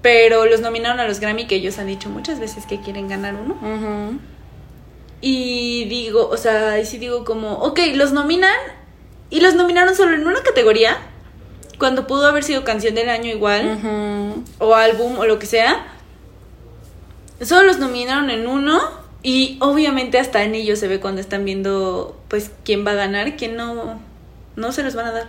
Pero 0.00 0.46
los 0.46 0.60
nominaron 0.60 1.00
a 1.00 1.08
los 1.08 1.18
Grammy, 1.18 1.46
que 1.46 1.56
ellos 1.56 1.78
han 1.78 1.88
dicho 1.88 2.08
muchas 2.08 2.38
veces 2.38 2.66
que 2.66 2.80
quieren 2.80 3.08
ganar 3.08 3.34
uno. 3.34 4.20
Y 5.20 5.86
digo, 5.86 6.28
o 6.28 6.36
sea, 6.36 6.72
ahí 6.72 6.86
sí 6.86 6.98
digo 6.98 7.24
como, 7.24 7.54
ok, 7.54 7.80
los 7.94 8.12
nominan 8.12 8.54
y 9.28 9.40
los 9.40 9.54
nominaron 9.54 9.96
solo 9.96 10.14
en 10.14 10.24
una 10.24 10.42
categoría, 10.42 10.98
cuando 11.78 12.06
pudo 12.06 12.26
haber 12.26 12.44
sido 12.44 12.62
canción 12.62 12.94
del 12.94 13.08
año 13.08 13.28
igual, 13.30 14.44
o 14.58 14.74
álbum, 14.76 15.18
o 15.18 15.26
lo 15.26 15.40
que 15.40 15.46
sea. 15.46 15.84
Solo 17.40 17.66
los 17.66 17.78
nominaron 17.78 18.30
en 18.30 18.46
uno 18.46 18.80
y 19.22 19.58
obviamente 19.60 20.18
hasta 20.18 20.44
en 20.44 20.54
ellos 20.54 20.78
se 20.78 20.88
ve 20.88 21.00
cuando 21.00 21.20
están 21.20 21.44
viendo, 21.44 22.18
pues, 22.28 22.50
quién 22.64 22.86
va 22.86 22.92
a 22.92 22.94
ganar, 22.94 23.36
quién 23.36 23.56
no, 23.56 24.00
no 24.56 24.72
se 24.72 24.82
los 24.82 24.94
van 24.94 25.06
a 25.06 25.12
dar. 25.12 25.28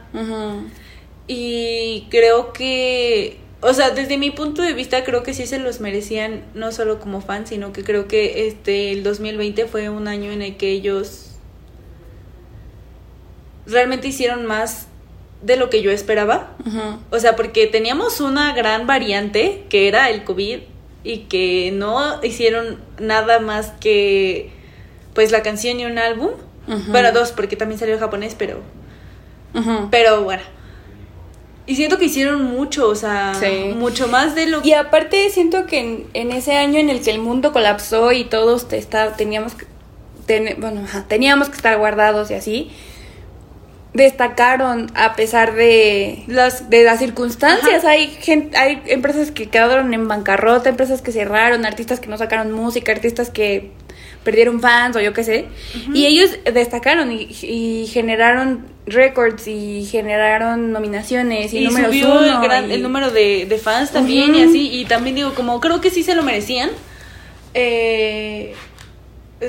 Y 1.28 2.08
creo 2.10 2.54
que, 2.54 3.40
o 3.62 3.74
sea, 3.74 3.90
desde 3.90 4.18
mi 4.18 4.32
punto 4.32 4.62
de 4.62 4.74
vista 4.74 5.04
creo 5.04 5.24
que 5.24 5.34
sí 5.34 5.46
se 5.46 5.60
los 5.60 5.82
merecían, 5.82 6.44
no 6.54 6.72
solo 6.72 7.00
como 7.00 7.22
fans, 7.22 7.50
sino 7.50 7.74
que 7.74 7.84
creo 7.84 8.08
que 8.08 8.48
este 8.48 8.92
el 8.92 9.04
2020 9.04 9.66
fue 9.66 9.90
un 9.90 10.08
año 10.08 10.32
en 10.32 10.42
el 10.42 10.56
que 10.56 10.72
ellos 10.72 11.32
realmente 13.66 14.08
hicieron 14.08 14.46
más 14.46 14.88
de 15.42 15.58
lo 15.58 15.70
que 15.70 15.82
yo 15.82 15.92
esperaba. 15.92 16.56
O 17.12 17.20
sea, 17.20 17.36
porque 17.36 17.68
teníamos 17.68 18.22
una 18.22 18.54
gran 18.54 18.88
variante 18.88 19.66
que 19.70 19.88
era 19.88 20.10
el 20.10 20.24
COVID 20.24 20.60
y 21.08 21.20
que 21.30 21.72
no 21.74 22.22
hicieron 22.24 22.80
nada 23.00 23.40
más 23.40 23.72
que 23.80 24.52
pues 25.14 25.32
la 25.32 25.42
canción 25.42 25.80
y 25.80 25.86
un 25.86 25.98
álbum. 25.98 26.32
Ujú. 26.68 26.92
Bueno, 26.92 27.12
dos, 27.14 27.32
porque 27.32 27.56
también 27.56 27.80
salió 27.80 27.94
en 27.96 28.00
japonés, 28.02 28.36
pero 28.38 28.62
pero 29.90 30.24
bueno. 30.24 30.44
Y 31.66 31.76
siento 31.76 31.98
que 31.98 32.06
hicieron 32.06 32.44
mucho, 32.44 32.88
o 32.88 32.96
sea, 32.96 33.34
Sí. 33.36 33.74
mucho 33.76 34.08
más 34.08 34.36
de 34.36 34.46
lo 34.48 34.62
que... 34.62 34.70
Y 34.70 34.74
aparte 34.74 35.30
siento 35.32 35.66
que 35.66 35.80
en, 35.80 36.08
en 36.14 36.32
ese 36.32 36.56
año 36.56 36.80
en 36.80 36.90
el 36.90 37.02
que 37.02 37.10
el 37.12 37.20
mundo 37.20 37.52
colapsó 37.52 38.12
y 38.14 38.24
todos 38.24 38.70
te 38.70 38.78
está, 38.78 39.18
teníamos 39.18 39.54
que 39.56 39.66
ten- 40.26 40.56
bueno, 40.60 40.82
teníamos 41.10 41.50
que 41.50 41.56
estar 41.58 41.78
guardados 41.78 42.32
y 42.32 42.36
así. 42.36 42.72
Destacaron 43.98 44.90
a 44.96 45.16
pesar 45.16 45.54
de 45.56 46.24
Las- 46.28 46.70
de 46.70 46.84
las 46.84 47.00
circunstancias. 47.00 47.80
Ajá. 47.84 47.90
Hay 47.92 48.08
gente, 48.08 48.56
hay 48.58 48.82
empresas 48.86 49.32
que 49.32 49.50
quedaron 49.50 49.94
en 49.94 50.08
bancarrota, 50.08 50.70
empresas 50.70 51.02
que 51.02 51.12
cerraron, 51.12 51.66
artistas 51.66 52.00
que 52.00 52.08
no 52.08 52.18
sacaron 52.18 52.52
música, 52.52 52.92
artistas 52.94 53.30
que 53.30 53.72
perdieron 54.24 54.60
fans 54.62 54.96
o 54.96 55.00
yo 55.00 55.14
qué 55.14 55.24
sé. 55.24 55.46
Y 55.94 56.06
ellos 56.06 56.30
destacaron 56.54 57.12
y, 57.12 57.28
y 57.42 57.88
generaron 57.88 58.68
récords 58.86 59.48
y 59.48 59.86
generaron 59.86 60.72
nominaciones 60.72 61.54
y, 61.54 61.60
y 61.60 61.66
números 61.66 61.88
subió 61.90 62.24
el, 62.24 62.40
gran- 62.42 62.70
y- 62.70 62.74
el 62.76 62.84
número 62.84 63.12
de, 63.12 63.46
de 63.48 63.58
fans 63.58 63.92
también 63.92 64.34
y 64.36 64.44
así 64.44 64.70
y 64.80 64.86
también 64.86 65.16
digo 65.18 65.34
como 65.34 65.60
creo 65.60 65.82
que 65.82 65.90
sí 65.90 66.04
se 66.04 66.16
lo 66.16 66.24
merecían 66.24 66.70
eh, 67.54 68.54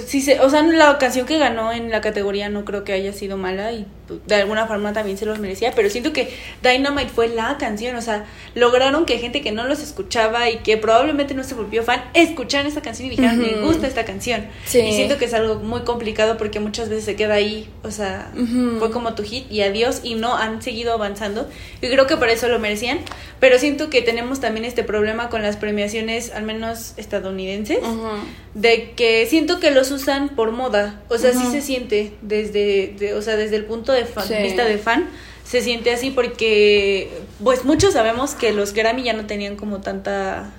sí 0.06 0.20
se, 0.20 0.40
o 0.40 0.50
sea 0.50 0.62
la 0.62 0.98
canción 0.98 1.24
que 1.26 1.38
ganó 1.38 1.72
en 1.72 1.90
la 1.90 2.00
categoría 2.00 2.48
no 2.48 2.64
creo 2.64 2.82
que 2.84 2.92
haya 2.92 3.12
sido 3.12 3.37
mala 3.37 3.70
y 3.72 3.87
de 4.27 4.35
alguna 4.35 4.66
forma 4.66 4.92
también 4.92 5.18
se 5.18 5.27
los 5.27 5.38
merecía 5.38 5.73
pero 5.75 5.90
siento 5.90 6.12
que 6.12 6.29
Dynamite 6.62 7.09
fue 7.11 7.29
la 7.29 7.57
canción 7.59 7.97
o 7.97 8.03
sea 8.03 8.25
lograron 8.55 9.05
que 9.07 9.18
gente 9.18 9.40
que 9.42 9.53
no 9.53 9.64
los 9.66 9.81
escuchaba 9.81 10.49
y 10.51 10.59
que 10.59 10.77
probablemente 10.77 11.35
no 11.35 11.44
se 11.44 11.55
volvió 11.55 11.83
fan 11.83 12.03
escucharan 12.14 12.66
esta 12.66 12.81
canción 12.83 13.07
y 13.07 13.11
dijeran 13.11 13.38
me 13.38 13.61
gusta 13.62 13.87
esta 13.87 14.05
canción 14.05 14.47
Sí. 14.66 14.81
y 14.81 14.92
siento 14.94 15.18
que 15.18 15.27
es 15.27 15.35
algo 15.35 15.57
muy 15.57 15.81
complicado 15.83 16.37
porque 16.37 16.61
muchas 16.61 16.88
veces 16.88 17.05
se 17.05 17.16
queda 17.16 17.35
ahí 17.35 17.68
o 17.83 17.90
sea 17.90 18.31
fue 18.79 18.90
como 18.90 19.14
tu 19.14 19.23
hit 19.25 19.51
y 19.51 19.62
adiós 19.62 20.01
y 20.03 20.14
no 20.14 20.37
han 20.37 20.62
seguido 20.62 20.92
avanzando 20.92 21.49
y 21.83 21.88
creo 21.88 22.07
que 22.07 22.16
por 22.16 22.29
eso 22.29 22.49
lo 22.49 22.59
merecían 22.59 22.99
pero 23.40 23.59
siento 23.59 23.88
que 23.90 24.03
tenemos 24.03 24.40
también 24.40 24.64
este 24.64 24.83
problema 24.85 25.29
con 25.29 25.42
las 25.42 25.57
premiaciones 25.57 26.33
al 26.33 26.42
menos 26.44 26.94
estadounidenses 26.97 27.79
Ujú. 27.79 28.09
de 28.55 28.92
que 28.92 29.27
siento 29.27 29.61
que 29.61 29.71
los 29.71 29.90
usan 29.90 30.31
por 30.31 30.51
moda 30.53 31.01
o 31.09 31.18
sea 31.18 31.33
sí 31.33 31.47
se 31.51 31.61
siente 31.62 32.12
desde 32.23 32.94
de- 32.99 33.14
o 33.14 33.23
sea 33.23 33.37
desde 33.37 33.57
el 33.57 33.64
punto 33.64 33.92
de 33.92 33.97
fan- 34.06 34.26
Sí. 34.26 34.34
vista 34.42 34.64
de 34.64 34.78
fan 34.78 35.08
se 35.44 35.62
siente 35.62 35.90
así 35.90 36.11
porque 36.11 37.11
pues 37.42 37.64
muchos 37.64 37.94
sabemos 37.94 38.34
que 38.34 38.52
los 38.52 38.72
Grammy 38.74 39.02
ya 39.02 39.14
no 39.14 39.26
tenían 39.26 39.56
como 39.56 39.80
tanta 39.80 40.50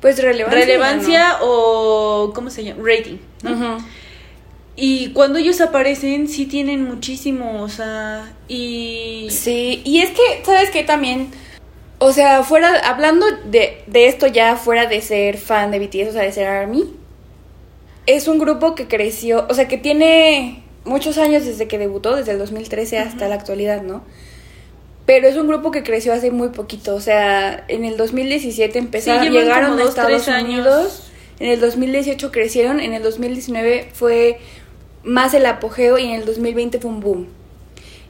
Pues 0.00 0.22
relevancia. 0.22 0.60
relevancia 0.60 1.36
o 1.42 2.32
cómo 2.34 2.50
se 2.50 2.62
llama 2.64 2.82
rating 2.84 3.16
y 4.78 5.08
cuando 5.12 5.38
ellos 5.38 5.60
aparecen 5.60 6.28
sí 6.28 6.46
tienen 6.46 6.84
muchísimo 6.84 7.62
o 7.62 7.68
sea 7.68 8.30
y 8.48 9.26
Sí, 9.30 9.80
y 9.84 10.00
es 10.00 10.10
que, 10.10 10.42
¿sabes 10.44 10.70
qué? 10.70 10.82
También, 10.84 11.30
o 11.98 12.12
sea, 12.12 12.42
fuera, 12.42 12.78
hablando 12.88 13.24
de, 13.46 13.82
de 13.86 14.06
esto 14.06 14.26
ya 14.26 14.56
fuera 14.56 14.86
de 14.86 15.00
ser 15.00 15.38
fan 15.38 15.70
de 15.70 15.78
BTS, 15.78 16.10
o 16.10 16.12
sea, 16.12 16.22
de 16.22 16.32
ser 16.32 16.46
ARMY, 16.46 16.84
es 18.06 18.28
un 18.28 18.38
grupo 18.38 18.74
que 18.74 18.86
creció, 18.86 19.46
o 19.48 19.54
sea, 19.54 19.66
que 19.66 19.78
tiene 19.78 20.62
muchos 20.86 21.18
años 21.18 21.44
desde 21.44 21.68
que 21.68 21.78
debutó, 21.78 22.16
desde 22.16 22.32
el 22.32 22.38
2013 22.38 22.98
hasta 22.98 23.28
la 23.28 23.34
actualidad, 23.34 23.82
¿no? 23.82 24.02
Pero 25.04 25.28
es 25.28 25.36
un 25.36 25.46
grupo 25.46 25.70
que 25.70 25.82
creció 25.82 26.12
hace 26.12 26.30
muy 26.30 26.48
poquito, 26.48 26.94
o 26.94 27.00
sea, 27.00 27.64
en 27.68 27.84
el 27.84 27.96
2017 27.96 28.78
empezaron, 28.78 29.24
Sí, 29.24 29.30
llegaron 29.30 29.72
a 29.72 29.76
dos, 29.76 29.90
Estados. 29.90 30.26
Unidos, 30.26 31.10
en 31.38 31.50
el 31.50 31.60
2018 31.60 32.32
crecieron, 32.32 32.80
en 32.80 32.92
el 32.92 33.02
2019 33.02 33.90
fue 33.92 34.38
más 35.04 35.34
el 35.34 35.46
apogeo 35.46 35.98
y 35.98 36.06
en 36.06 36.20
el 36.20 36.24
2020 36.24 36.80
fue 36.80 36.90
un 36.90 37.00
boom. 37.00 37.28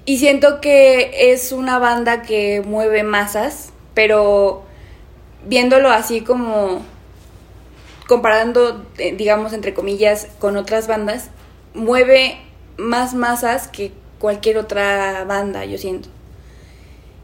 Y 0.06 0.18
siento 0.18 0.60
que 0.60 1.32
es 1.32 1.52
una 1.52 1.78
banda 1.78 2.22
que 2.22 2.62
mueve 2.64 3.02
masas, 3.02 3.72
pero 3.92 4.62
viéndolo 5.44 5.90
así 5.90 6.20
como 6.20 6.82
comparando, 8.06 8.86
eh, 8.98 9.14
digamos, 9.16 9.52
entre 9.52 9.74
comillas, 9.74 10.28
con 10.38 10.56
otras 10.56 10.86
bandas, 10.86 11.30
mueve 11.74 12.38
más 12.76 13.14
masas 13.14 13.68
que 13.68 13.92
cualquier 14.18 14.58
otra 14.58 15.24
banda, 15.24 15.64
yo 15.64 15.78
siento. 15.78 16.08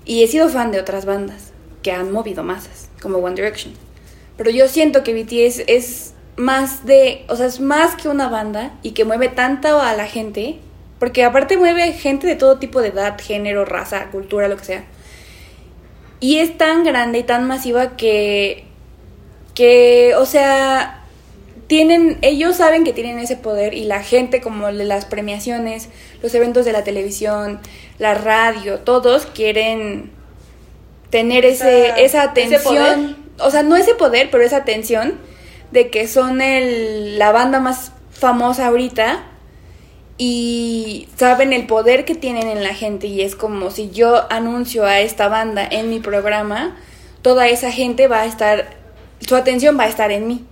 Y 0.05 0.23
he 0.23 0.27
sido 0.27 0.49
fan 0.49 0.73
de 0.73 0.81
otras 0.81 1.05
bandas 1.05 1.53
que 1.83 1.93
han 1.93 2.13
movido 2.13 2.43
masas, 2.43 2.89
como 3.01 3.19
One 3.19 3.35
Direction. 3.35 3.75
Pero 4.37 4.51
yo 4.51 4.69
siento 4.69 5.03
que 5.03 5.15
BTS 5.15 5.65
es 5.67 6.15
más 6.37 6.87
de, 6.87 7.25
o 7.29 7.37
sea, 7.37 7.47
es 7.47 7.61
más 7.61 7.95
que 7.97 8.09
una 8.09 8.29
banda 8.29 8.75
y 8.83 8.93
que 8.93 9.05
mueve 9.05 9.29
tanto 9.29 9.81
a 9.81 9.95
la 9.95 10.07
gente, 10.07 10.59
porque 10.99 11.25
aparte 11.25 11.57
mueve 11.57 11.93
gente 11.93 12.27
de 12.27 12.37
todo 12.37 12.59
tipo 12.59 12.81
de 12.81 12.89
edad, 12.89 13.21
género, 13.21 13.65
raza, 13.65 14.11
cultura, 14.11 14.49
lo 14.49 14.57
que 14.57 14.65
sea. 14.65 14.85
Y 16.21 16.39
es 16.39 16.57
tan 16.57 16.85
grande 16.85 17.19
y 17.19 17.23
tan 17.25 17.47
masiva 17.47 17.97
que, 17.97 18.65
que, 19.55 20.15
o 20.17 20.25
sea, 20.25 21.02
tienen, 21.73 22.19
ellos 22.21 22.57
saben 22.57 22.85
que 22.85 22.93
tienen 22.93 23.19
ese 23.19 23.35
poder 23.35 23.73
y 23.73 23.85
la 23.85 24.03
gente 24.03 24.43
como 24.43 24.71
las 24.71 25.07
premiaciones, 25.07 25.89
los 26.23 26.35
eventos 26.35 26.67
de 26.67 26.73
la 26.73 26.85
televisión, 26.85 27.61
la 27.99 28.13
radio, 28.13 28.81
todos 28.81 29.25
quieren 29.25 30.11
tener 31.09 31.47
ese, 31.47 32.05
Esa- 32.05 32.25
atención, 32.25 33.17
o 33.39 33.51
sea, 33.51 33.63
no 33.63 33.75
ese 33.77 33.95
poder, 33.95 34.29
pero 34.31 34.45
esa 34.45 34.59
atención 34.59 35.15
de 35.71 35.89
que 35.89 36.09
son 36.09 36.43
el, 36.43 37.19
la 37.19 37.33
banda 37.33 37.59
más 37.59 37.93
famosa 38.11 38.67
ahorita 38.67 39.23
y 40.19 41.09
saben 41.17 41.55
el 41.55 41.67
poder 41.67 42.05
que 42.05 42.15
tienen 42.15 42.49
en 42.49 42.63
la 42.63 42.75
gente 42.75 43.07
y 43.07 43.23
es 43.23 43.35
como 43.35 43.71
si 43.71 43.89
yo 43.89 44.31
anuncio 44.31 44.85
a 44.85 45.01
esta 45.01 45.29
banda 45.29 45.67
en 45.71 45.89
mi 45.89 46.01
programa, 46.01 46.77
toda 47.23 47.49
esa 47.49 47.73
gente 47.73 48.09
va 48.09 48.21
a 48.21 48.27
estar, 48.27 48.75
su 49.27 49.37
atención 49.37 49.79
va 49.79 49.85
a 49.85 49.89
estar 49.89 50.11
en 50.13 50.29
mí. 50.29 50.45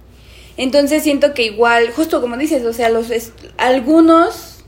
Entonces 0.60 1.02
siento 1.02 1.32
que 1.32 1.44
igual, 1.44 1.90
justo 1.90 2.20
como 2.20 2.36
dices, 2.36 2.66
o 2.66 2.74
sea, 2.74 2.90
los 2.90 3.06
algunos, 3.56 4.58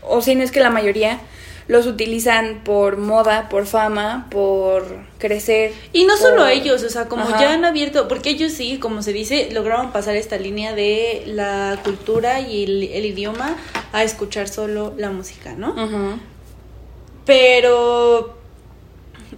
o 0.00 0.22
si 0.22 0.36
no 0.36 0.44
es 0.44 0.52
que 0.52 0.60
la 0.60 0.70
mayoría, 0.70 1.18
los 1.66 1.88
utilizan 1.88 2.62
por 2.62 2.98
moda, 2.98 3.48
por 3.48 3.66
fama, 3.66 4.28
por 4.30 4.84
crecer. 5.18 5.72
Y 5.92 6.04
no 6.04 6.16
solo 6.16 6.46
ellos, 6.46 6.84
o 6.84 6.88
sea, 6.88 7.08
como 7.08 7.24
Ajá. 7.24 7.40
ya 7.40 7.52
han 7.54 7.64
abierto, 7.64 8.06
porque 8.06 8.30
ellos 8.30 8.52
sí, 8.52 8.78
como 8.78 9.02
se 9.02 9.12
dice, 9.12 9.48
lograron 9.50 9.90
pasar 9.90 10.14
esta 10.14 10.36
línea 10.36 10.72
de 10.72 11.24
la 11.26 11.80
cultura 11.82 12.38
y 12.38 12.62
el, 12.62 12.84
el 12.84 13.04
idioma 13.04 13.56
a 13.92 14.04
escuchar 14.04 14.48
solo 14.48 14.94
la 14.96 15.10
música, 15.10 15.54
¿no? 15.56 15.70
Ujú. 15.70 16.20
Pero 17.26 18.36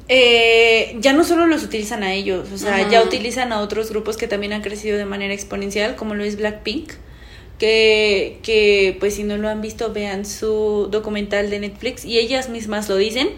eh, 0.08 0.96
ya 1.00 1.12
no 1.12 1.24
solo 1.24 1.46
los 1.46 1.64
utilizan 1.64 2.02
a 2.02 2.12
ellos, 2.12 2.52
o 2.52 2.58
sea, 2.58 2.88
ya 2.88 3.02
utilizan 3.02 3.52
a 3.52 3.60
otros 3.60 3.90
grupos 3.90 4.16
que 4.16 4.28
también 4.28 4.52
han 4.52 4.62
crecido 4.62 4.96
de 4.96 5.04
manera 5.04 5.34
exponencial, 5.34 5.96
como 5.96 6.14
lo 6.14 6.24
es 6.24 6.36
Blackpink, 6.36 6.92
que, 7.58 8.38
que 8.42 8.96
pues 9.00 9.14
si 9.14 9.24
no 9.24 9.36
lo 9.36 9.48
han 9.48 9.60
visto, 9.60 9.92
vean 9.92 10.24
su 10.24 10.88
documental 10.90 11.50
de 11.50 11.60
Netflix 11.60 12.04
y 12.04 12.18
ellas 12.18 12.48
mismas 12.48 12.88
lo 12.88 12.96
dicen. 12.96 13.30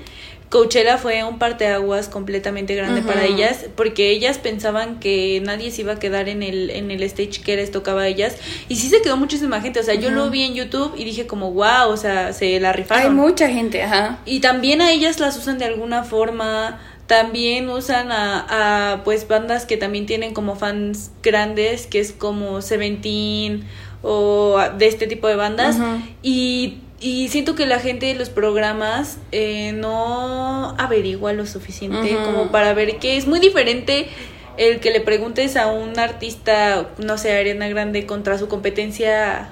Coachella 0.51 0.97
fue 0.97 1.25
un 1.25 1.39
parteaguas 1.39 2.09
completamente 2.09 2.75
grande 2.75 3.03
para 3.03 3.25
ellas 3.25 3.67
porque 3.77 4.11
ellas 4.11 4.39
pensaban 4.39 4.99
que 4.99 5.43
nadie 5.45 5.71
se 5.71 5.83
iba 5.83 5.93
a 5.93 5.99
quedar 5.99 6.29
en 6.29 6.43
el 6.43 6.71
en 6.71 6.91
el 6.91 7.03
stage 7.03 7.43
que 7.43 7.57
les 7.57 7.71
tocaba 7.71 8.03
a 8.03 8.09
ellas 8.09 8.37
y 8.69 8.77
sí 8.77 8.89
se 8.89 9.03
quedó 9.03 9.17
muchísima 9.17 9.61
gente, 9.61 9.81
o 9.81 9.83
sea, 9.83 9.95
yo 9.95 10.11
lo 10.11 10.31
vi 10.31 10.45
en 10.45 10.55
YouTube 10.55 10.95
y 10.97 11.05
dije 11.05 11.27
como 11.27 11.53
wow, 11.53 11.91
o 11.91 11.97
sea, 11.97 12.33
se 12.33 12.59
la 12.61 12.73
rifaron. 12.73 13.05
Hay 13.05 13.11
mucha 13.11 13.49
gente, 13.49 13.83
ajá. 13.83 14.19
Y 14.25 14.41
también 14.41 14.81
a 14.81 14.91
ellas 14.93 15.21
las 15.21 15.37
usan 15.37 15.59
de 15.59 15.67
alguna 15.67 16.05
forma. 16.05 16.81
También 17.07 17.71
usan 17.71 18.13
a, 18.13 18.93
a, 18.93 19.03
pues 19.03 19.27
bandas 19.27 19.65
que 19.65 19.79
también 19.79 20.05
tienen 20.05 20.35
como 20.35 20.57
fans 20.57 21.11
grandes, 21.23 21.87
que 21.87 22.01
es 22.01 22.13
como 22.13 22.61
Seventeen 22.61 23.65
o 24.03 24.59
de 24.77 24.87
este 24.87 25.07
tipo 25.07 25.27
de 25.27 25.37
bandas. 25.37 25.79
Y, 26.23 26.79
y 27.01 27.29
siento 27.29 27.55
que 27.55 27.67
la 27.67 27.79
gente 27.79 28.07
de 28.07 28.15
los 28.15 28.29
programas 28.29 29.19
eh, 29.31 29.73
no 29.73 30.75
averigua 30.79 31.33
lo 31.33 31.47
suficiente 31.47 32.17
como 32.25 32.51
para 32.51 32.75
ver 32.75 32.99
que 32.99 33.17
es 33.17 33.27
muy 33.27 33.39
diferente 33.39 34.09
el 34.57 34.81
que 34.81 34.91
le 34.91 35.01
preguntes 35.01 35.57
a 35.57 35.69
un 35.69 35.97
artista, 35.99 36.91
no 36.99 37.17
sé, 37.17 37.37
Ariana 37.37 37.69
Grande 37.69 38.07
contra 38.07 38.37
su 38.39 38.49
competencia 38.49 39.51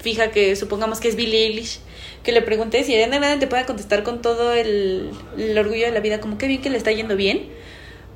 fija 0.00 0.32
que 0.32 0.56
supongamos 0.56 0.98
que 0.98 1.08
es 1.08 1.14
Billie 1.14 1.46
Eilish, 1.46 1.78
que 2.24 2.32
le 2.32 2.42
preguntes 2.42 2.88
y 2.88 2.94
Ariana 2.94 3.18
Grande 3.18 3.38
te 3.38 3.46
pueda 3.46 3.66
contestar 3.66 4.02
con 4.02 4.20
todo 4.20 4.52
el, 4.52 5.10
el 5.38 5.56
orgullo 5.56 5.86
de 5.86 5.92
la 5.92 6.00
vida, 6.00 6.20
como 6.20 6.38
que 6.38 6.48
bien 6.48 6.60
que 6.60 6.70
le 6.70 6.78
está 6.78 6.90
yendo 6.90 7.14
bien, 7.14 7.48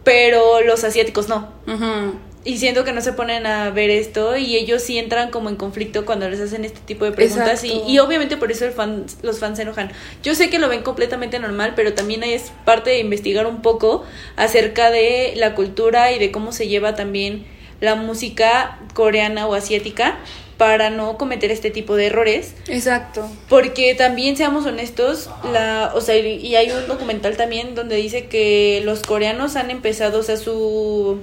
pero 0.02 0.60
los 0.62 0.82
asiáticos 0.82 1.28
no. 1.28 1.52
Ujú. 1.68 2.18
Y 2.44 2.58
siento 2.58 2.84
que 2.84 2.92
no 2.92 3.00
se 3.00 3.14
ponen 3.14 3.46
a 3.46 3.70
ver 3.70 3.88
esto 3.88 4.36
y 4.36 4.56
ellos 4.56 4.82
sí 4.82 4.98
entran 4.98 5.30
como 5.30 5.48
en 5.48 5.56
conflicto 5.56 6.04
cuando 6.04 6.28
les 6.28 6.40
hacen 6.40 6.64
este 6.64 6.80
tipo 6.80 7.06
de 7.06 7.12
preguntas 7.12 7.64
y, 7.64 7.82
y 7.88 7.98
obviamente 7.98 8.36
por 8.36 8.52
eso 8.52 8.66
el 8.66 8.72
fan, 8.72 9.06
los 9.22 9.38
fans 9.38 9.56
se 9.56 9.62
enojan. 9.62 9.90
Yo 10.22 10.34
sé 10.34 10.50
que 10.50 10.58
lo 10.58 10.68
ven 10.68 10.82
completamente 10.82 11.38
normal, 11.38 11.72
pero 11.74 11.94
también 11.94 12.22
es 12.22 12.52
parte 12.66 12.90
de 12.90 12.98
investigar 12.98 13.46
un 13.46 13.62
poco 13.62 14.04
acerca 14.36 14.90
de 14.90 15.32
la 15.36 15.54
cultura 15.54 16.12
y 16.12 16.18
de 16.18 16.30
cómo 16.30 16.52
se 16.52 16.68
lleva 16.68 16.94
también 16.94 17.46
la 17.80 17.94
música 17.94 18.78
coreana 18.92 19.46
o 19.46 19.54
asiática 19.54 20.18
para 20.56 20.90
no 20.90 21.16
cometer 21.18 21.50
este 21.50 21.70
tipo 21.70 21.96
de 21.96 22.06
errores. 22.06 22.54
Exacto. 22.68 23.28
Porque 23.48 23.94
también, 23.94 24.36
seamos 24.36 24.66
honestos, 24.66 25.30
la, 25.52 25.92
o 25.94 26.00
sea, 26.00 26.16
y 26.16 26.36
y 26.36 26.56
hay 26.56 26.70
un 26.70 26.86
documental 26.86 27.36
también 27.36 27.74
donde 27.74 27.96
dice 27.96 28.26
que 28.26 28.82
los 28.84 29.02
coreanos 29.02 29.56
han 29.56 29.70
empezado, 29.70 30.20
o 30.20 30.22
sea, 30.22 30.36
su 30.36 31.18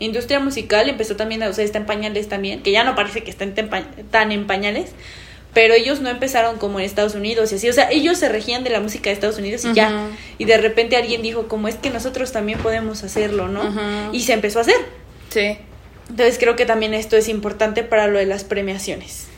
industria 0.00 0.40
musical 0.40 0.88
empezó 0.88 1.16
también, 1.16 1.42
o 1.44 1.52
sea, 1.52 1.64
está 1.64 1.78
en 1.78 1.86
pañales 1.86 2.28
también, 2.28 2.62
que 2.62 2.72
ya 2.72 2.84
no 2.84 2.94
parece 2.94 3.22
que 3.22 3.32
tempa- 3.36 3.84
tan 4.10 4.32
en 4.32 4.46
pañales, 4.46 4.90
pero 5.52 5.72
ellos 5.74 6.00
no 6.00 6.08
empezaron 6.08 6.58
como 6.58 6.80
en 6.80 6.84
Estados 6.84 7.14
Unidos 7.14 7.52
y 7.52 7.54
así, 7.54 7.68
o 7.68 7.72
sea, 7.72 7.88
ellos 7.90 8.18
se 8.18 8.28
regían 8.28 8.64
de 8.64 8.70
la 8.70 8.80
música 8.80 9.10
de 9.10 9.14
Estados 9.14 9.38
Unidos 9.38 9.64
y 9.64 9.72
ya, 9.72 10.08
y 10.38 10.46
de 10.46 10.56
repente 10.58 10.96
alguien 10.96 11.22
dijo, 11.22 11.46
como 11.46 11.68
es 11.68 11.76
que 11.76 11.90
nosotros 11.90 12.32
también 12.32 12.58
podemos 12.58 13.04
hacerlo, 13.04 13.48
¿no? 13.48 13.62
Y 14.12 14.22
se 14.22 14.32
empezó 14.32 14.58
a 14.58 14.62
hacer. 14.62 14.76
Sí. 15.30 15.58
Entonces 16.10 16.38
creo 16.38 16.56
que 16.56 16.66
también 16.66 16.92
esto 16.92 17.16
es 17.16 17.28
importante 17.28 17.82
para 17.84 18.08
lo 18.08 18.18
de 18.18 18.26
las 18.26 18.42
premiaciones. 18.44 19.28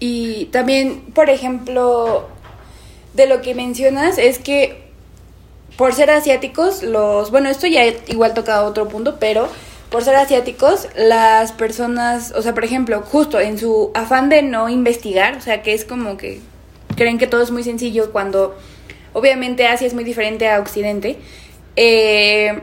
Y 0.00 0.46
también, 0.46 1.00
por 1.14 1.30
ejemplo, 1.30 2.28
de 3.14 3.26
lo 3.26 3.40
que 3.40 3.54
mencionas 3.54 4.18
es 4.18 4.38
que 4.38 4.89
por 5.80 5.94
ser 5.94 6.10
asiáticos, 6.10 6.82
los, 6.82 7.30
bueno, 7.30 7.48
esto 7.48 7.66
ya 7.66 7.86
igual 7.86 8.34
toca 8.34 8.64
otro 8.64 8.86
punto, 8.86 9.16
pero 9.18 9.48
por 9.88 10.04
ser 10.04 10.14
asiáticos, 10.14 10.88
las 10.94 11.52
personas, 11.52 12.34
o 12.36 12.42
sea, 12.42 12.52
por 12.52 12.66
ejemplo, 12.66 13.00
justo 13.00 13.40
en 13.40 13.56
su 13.56 13.90
afán 13.94 14.28
de 14.28 14.42
no 14.42 14.68
investigar, 14.68 15.38
o 15.38 15.40
sea, 15.40 15.62
que 15.62 15.72
es 15.72 15.86
como 15.86 16.18
que 16.18 16.40
creen 16.96 17.16
que 17.16 17.26
todo 17.26 17.40
es 17.40 17.50
muy 17.50 17.64
sencillo 17.64 18.12
cuando 18.12 18.58
obviamente 19.14 19.68
Asia 19.68 19.86
es 19.86 19.94
muy 19.94 20.04
diferente 20.04 20.50
a 20.50 20.60
Occidente, 20.60 21.16
eh, 21.76 22.60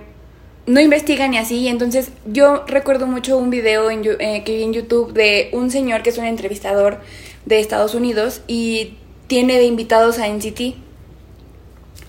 no 0.68 0.80
investigan 0.80 1.34
y 1.34 1.40
así. 1.40 1.68
Entonces, 1.68 2.12
yo 2.28 2.66
recuerdo 2.68 3.08
mucho 3.08 3.40
un 3.40 3.50
video 3.50 3.90
eh, 3.90 4.44
que 4.46 4.58
vi 4.58 4.62
en 4.62 4.74
YouTube 4.74 5.14
de 5.14 5.50
un 5.54 5.72
señor 5.72 6.04
que 6.04 6.12
es 6.12 6.20
un 6.20 6.26
entrevistador 6.26 7.00
de 7.48 7.60
Estados 7.62 7.96
Unidos 7.96 8.44
y 8.46 8.94
tiene 9.26 9.58
de 9.58 9.64
invitados 9.64 10.20
a 10.20 10.28
NCT. 10.28 10.86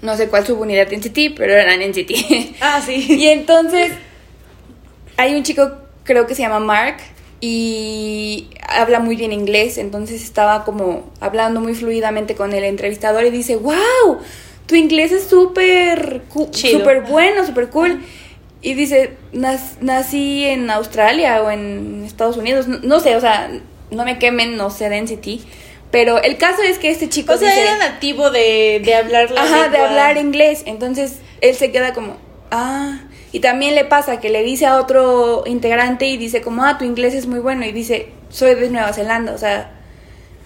No 0.02 0.16
sé 0.16 0.28
cuál 0.28 0.46
subunidad 0.46 0.86
de 0.86 0.96
NCT, 0.96 1.36
pero 1.36 1.52
eran 1.54 1.80
NCT. 1.82 2.56
Ah, 2.60 2.80
y 2.88 3.02
sí. 3.02 3.28
entonces, 3.28 3.92
hay 5.16 5.34
un 5.34 5.42
chico, 5.42 5.70
creo 6.04 6.26
que 6.26 6.34
se 6.34 6.42
llama 6.42 6.60
Mark, 6.60 6.96
y 7.40 8.48
habla 8.68 8.98
muy 9.00 9.16
bien 9.16 9.32
inglés, 9.32 9.78
entonces 9.78 10.22
estaba 10.24 10.64
como 10.64 11.10
hablando 11.20 11.60
muy 11.60 11.74
fluidamente 11.74 12.34
con 12.34 12.52
el 12.52 12.64
entrevistador 12.64 13.24
y 13.24 13.30
dice, 13.30 13.56
wow, 13.56 14.18
tu 14.66 14.74
inglés 14.74 15.12
es 15.12 15.24
súper 16.72 17.00
bueno, 17.02 17.46
súper 17.46 17.68
cool. 17.70 18.02
Y 18.60 18.74
dice, 18.74 19.12
"Nas- 19.32 19.80
nací 19.80 20.44
en 20.44 20.68
Australia 20.70 21.42
o 21.44 21.50
en 21.50 22.02
Estados 22.04 22.36
Unidos, 22.36 22.66
no, 22.66 22.78
no 22.82 22.98
sé, 22.98 23.14
o 23.14 23.20
sea, 23.20 23.50
no 23.92 24.04
me 24.04 24.18
quemen, 24.18 24.56
no 24.56 24.70
sé 24.70 24.88
de 24.88 24.96
NCT, 24.98 25.40
pero 25.90 26.22
el 26.22 26.36
caso 26.36 26.62
es 26.62 26.78
que 26.78 26.90
este 26.90 27.08
chico 27.08 27.32
O 27.32 27.36
sea, 27.36 27.48
dice, 27.48 27.62
era 27.62 27.78
nativo 27.78 28.30
de, 28.30 28.80
de 28.84 28.94
hablar 28.94 29.30
la 29.30 29.42
Ajá, 29.42 29.68
de 29.68 29.78
hablar 29.78 30.16
inglés. 30.18 30.62
Entonces 30.66 31.20
él 31.40 31.54
se 31.54 31.72
queda 31.72 31.94
como, 31.94 32.16
ah. 32.50 33.00
Y 33.32 33.40
también 33.40 33.74
le 33.74 33.84
pasa 33.84 34.20
que 34.20 34.30
le 34.30 34.42
dice 34.42 34.66
a 34.66 34.80
otro 34.80 35.44
integrante 35.46 36.06
y 36.06 36.16
dice 36.16 36.40
como, 36.40 36.64
ah, 36.64 36.78
tu 36.78 36.84
inglés 36.84 37.14
es 37.14 37.26
muy 37.26 37.38
bueno. 37.40 37.64
Y 37.64 37.72
dice, 37.72 38.10
soy 38.30 38.54
de 38.54 38.70
Nueva 38.70 38.92
Zelanda. 38.92 39.32
O 39.32 39.38
sea, 39.38 39.70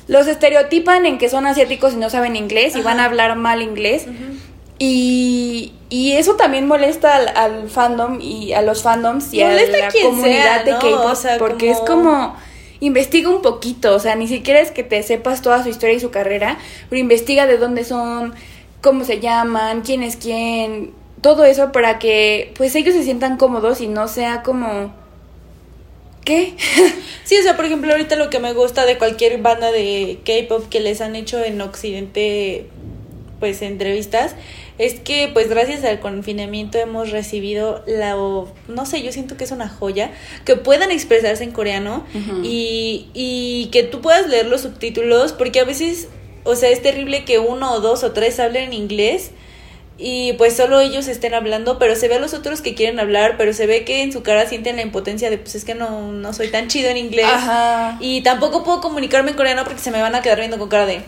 los 0.09 0.26
estereotipan 0.26 1.07
en 1.07 1.18
que 1.18 1.28
son 1.28 1.46
asiáticos 1.46 1.94
y 1.94 1.96
no 1.96 2.11
saben 2.11 2.37
inglés 2.37 2.76
y 2.76 2.83
van 2.83 3.00
a 3.00 3.05
hablar 3.05 3.37
mal 3.37 3.62
inglés. 3.62 4.07
Y, 4.78 5.74
y 5.90 6.12
eso 6.12 6.35
también 6.35 6.66
molesta 6.66 7.14
al, 7.14 7.28
al 7.37 7.70
fandom 7.70 8.20
y 8.20 8.52
a 8.52 8.62
los 8.62 8.83
fandoms 8.83 9.33
y 9.33 9.42
Molesta 9.42 9.76
a 9.76 9.81
la 9.81 9.92
comunidad 9.92 10.64
sea, 10.64 10.64
de. 10.64 10.70
K-pop 10.72 11.05
O 11.05 11.14
sea, 11.14 11.38
porque 11.38 11.70
es 11.70 11.78
como 11.78 12.35
investiga 12.82 13.30
un 13.30 13.42
poquito, 13.42 13.94
o 13.94 14.00
sea, 14.00 14.16
ni 14.16 14.26
siquiera 14.26 14.60
es 14.60 14.72
que 14.72 14.82
te 14.82 15.00
sepas 15.04 15.40
toda 15.40 15.62
su 15.62 15.68
historia 15.68 15.94
y 15.94 16.00
su 16.00 16.10
carrera, 16.10 16.58
pero 16.90 16.98
investiga 16.98 17.46
de 17.46 17.56
dónde 17.56 17.84
son, 17.84 18.34
cómo 18.80 19.04
se 19.04 19.20
llaman, 19.20 19.82
quién 19.82 20.02
es 20.02 20.16
quién, 20.16 20.92
todo 21.20 21.44
eso 21.44 21.70
para 21.70 22.00
que 22.00 22.52
pues 22.56 22.74
ellos 22.74 22.94
se 22.94 23.04
sientan 23.04 23.36
cómodos 23.36 23.80
y 23.80 23.86
no 23.86 24.08
sea 24.08 24.42
como 24.42 24.92
¿qué? 26.24 26.54
Sí, 27.24 27.38
o 27.38 27.42
sea, 27.44 27.54
por 27.54 27.66
ejemplo, 27.66 27.92
ahorita 27.92 28.16
lo 28.16 28.30
que 28.30 28.40
me 28.40 28.52
gusta 28.52 28.84
de 28.84 28.98
cualquier 28.98 29.40
banda 29.40 29.70
de 29.70 30.18
K-pop 30.24 30.68
que 30.68 30.80
les 30.80 31.00
han 31.00 31.14
hecho 31.14 31.42
en 31.42 31.60
Occidente, 31.60 32.66
pues 33.38 33.62
entrevistas, 33.62 34.34
es 34.82 34.98
que 34.98 35.30
pues 35.32 35.48
gracias 35.48 35.84
al 35.84 36.00
confinamiento 36.00 36.76
hemos 36.76 37.12
recibido 37.12 37.84
la, 37.86 38.16
no 38.16 38.84
sé, 38.84 39.00
yo 39.00 39.12
siento 39.12 39.36
que 39.36 39.44
es 39.44 39.52
una 39.52 39.68
joya, 39.68 40.10
que 40.44 40.56
puedan 40.56 40.90
expresarse 40.90 41.44
en 41.44 41.52
coreano 41.52 42.04
y, 42.42 43.06
y 43.14 43.68
que 43.70 43.84
tú 43.84 44.00
puedas 44.00 44.28
leer 44.28 44.46
los 44.46 44.62
subtítulos, 44.62 45.32
porque 45.32 45.60
a 45.60 45.64
veces, 45.64 46.08
o 46.42 46.56
sea, 46.56 46.70
es 46.70 46.82
terrible 46.82 47.24
que 47.24 47.38
uno 47.38 47.74
o 47.74 47.80
dos 47.80 48.02
o 48.02 48.10
tres 48.10 48.40
hablen 48.40 48.72
inglés 48.72 49.30
y 49.98 50.32
pues 50.32 50.56
solo 50.56 50.80
ellos 50.80 51.06
estén 51.06 51.32
hablando, 51.32 51.78
pero 51.78 51.94
se 51.94 52.08
ve 52.08 52.16
a 52.16 52.18
los 52.18 52.34
otros 52.34 52.60
que 52.60 52.74
quieren 52.74 52.98
hablar, 52.98 53.36
pero 53.38 53.52
se 53.52 53.66
ve 53.66 53.84
que 53.84 54.02
en 54.02 54.10
su 54.10 54.24
cara 54.24 54.48
sienten 54.48 54.74
la 54.74 54.82
impotencia 54.82 55.30
de 55.30 55.38
pues 55.38 55.54
es 55.54 55.64
que 55.64 55.76
no, 55.76 56.10
no 56.10 56.32
soy 56.32 56.48
tan 56.48 56.66
chido 56.66 56.90
en 56.90 56.96
inglés. 56.96 57.26
Ajá. 57.28 57.98
Y 58.00 58.22
tampoco 58.22 58.64
puedo 58.64 58.80
comunicarme 58.80 59.30
en 59.30 59.36
coreano 59.36 59.62
porque 59.62 59.80
se 59.80 59.92
me 59.92 60.02
van 60.02 60.16
a 60.16 60.22
quedar 60.22 60.40
viendo 60.40 60.58
con 60.58 60.68
cara 60.68 60.86
de... 60.86 61.02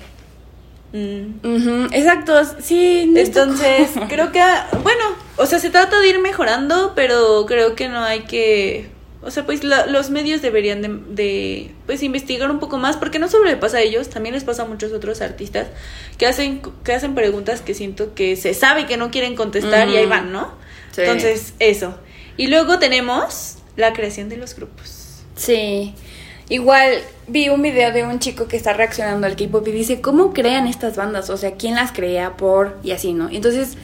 mm. 0.95 1.47
Ujú, 1.47 1.89
Exacto, 1.93 2.35
sí. 2.61 3.07
no 3.13 3.21
Entonces, 3.21 3.91
creo 4.09 4.33
que, 4.33 4.41
bueno, 4.83 5.05
o 5.37 5.45
sea, 5.47 5.59
se 5.59 5.69
trata 5.71 5.99
de 6.01 6.09
ir 6.09 6.19
mejorando, 6.21 6.93
pero 6.97 7.45
creo 7.47 7.75
que 7.75 7.89
no 7.89 8.01
hay 8.03 8.21
que, 8.21 8.89
o 9.23 9.31
sea, 9.31 9.45
pues 9.45 9.65
la- 9.65 9.87
los 9.87 10.11
medios 10.11 10.41
deberían 10.41 10.81
de, 10.83 10.89
de, 11.09 11.71
pues, 11.87 12.03
investigar 12.03 12.51
un 12.51 12.61
poco 12.61 12.79
más, 12.79 12.97
porque 12.97 13.19
no 13.19 13.29
solo 13.29 13.45
le 13.47 13.57
pasa 13.57 13.79
a 13.79 13.81
ellos, 13.83 14.09
también 14.09 14.35
les 14.35 14.45
pasa 14.45 14.63
a 14.63 14.67
muchos 14.67 14.93
otros 14.93 15.21
artistas 15.21 15.67
que 16.19 16.27
hacen, 16.27 16.63
que 16.85 16.93
hacen 16.93 17.15
preguntas 17.15 17.61
que 17.61 17.75
siento 17.75 18.15
que 18.15 18.37
se 18.37 18.55
sabe 18.55 18.87
que 18.87 18.97
no 18.97 19.11
quieren 19.11 19.35
contestar 19.35 19.89
y 19.89 19.97
ahí 19.97 20.07
van, 20.07 20.31
¿no? 20.33 20.53
Sí. 20.93 21.01
Entonces, 21.03 21.55
eso. 21.59 21.99
Y 22.37 22.47
luego 22.49 22.79
tenemos 22.79 23.57
la 23.77 23.93
creación 23.93 24.29
de 24.29 24.37
los 24.37 24.55
grupos. 24.55 25.23
Sí. 25.37 25.95
Igual 26.49 27.01
vi 27.27 27.49
un 27.49 27.63
video 27.63 27.93
de 27.93 28.05
un 28.05 28.19
chico 28.19 28.47
que 28.47 28.57
está 28.57 28.75
reaccionando 28.75 29.27
al 29.27 29.37
K-pop 29.37 29.67
y 29.69 29.73
dice, 29.73 30.01
¿cómo 30.01 30.33
crean 30.33 30.67
estas 30.67 30.97
bandas? 30.97 31.31
O 31.31 31.37
sea, 31.37 31.53
¿quién 31.53 31.75
las 31.75 31.93
crea? 31.93 32.37
¿Por? 32.37 32.77
Y 32.83 32.91
así, 32.91 33.15
¿no? 33.15 33.31
Entonces, 33.31 33.79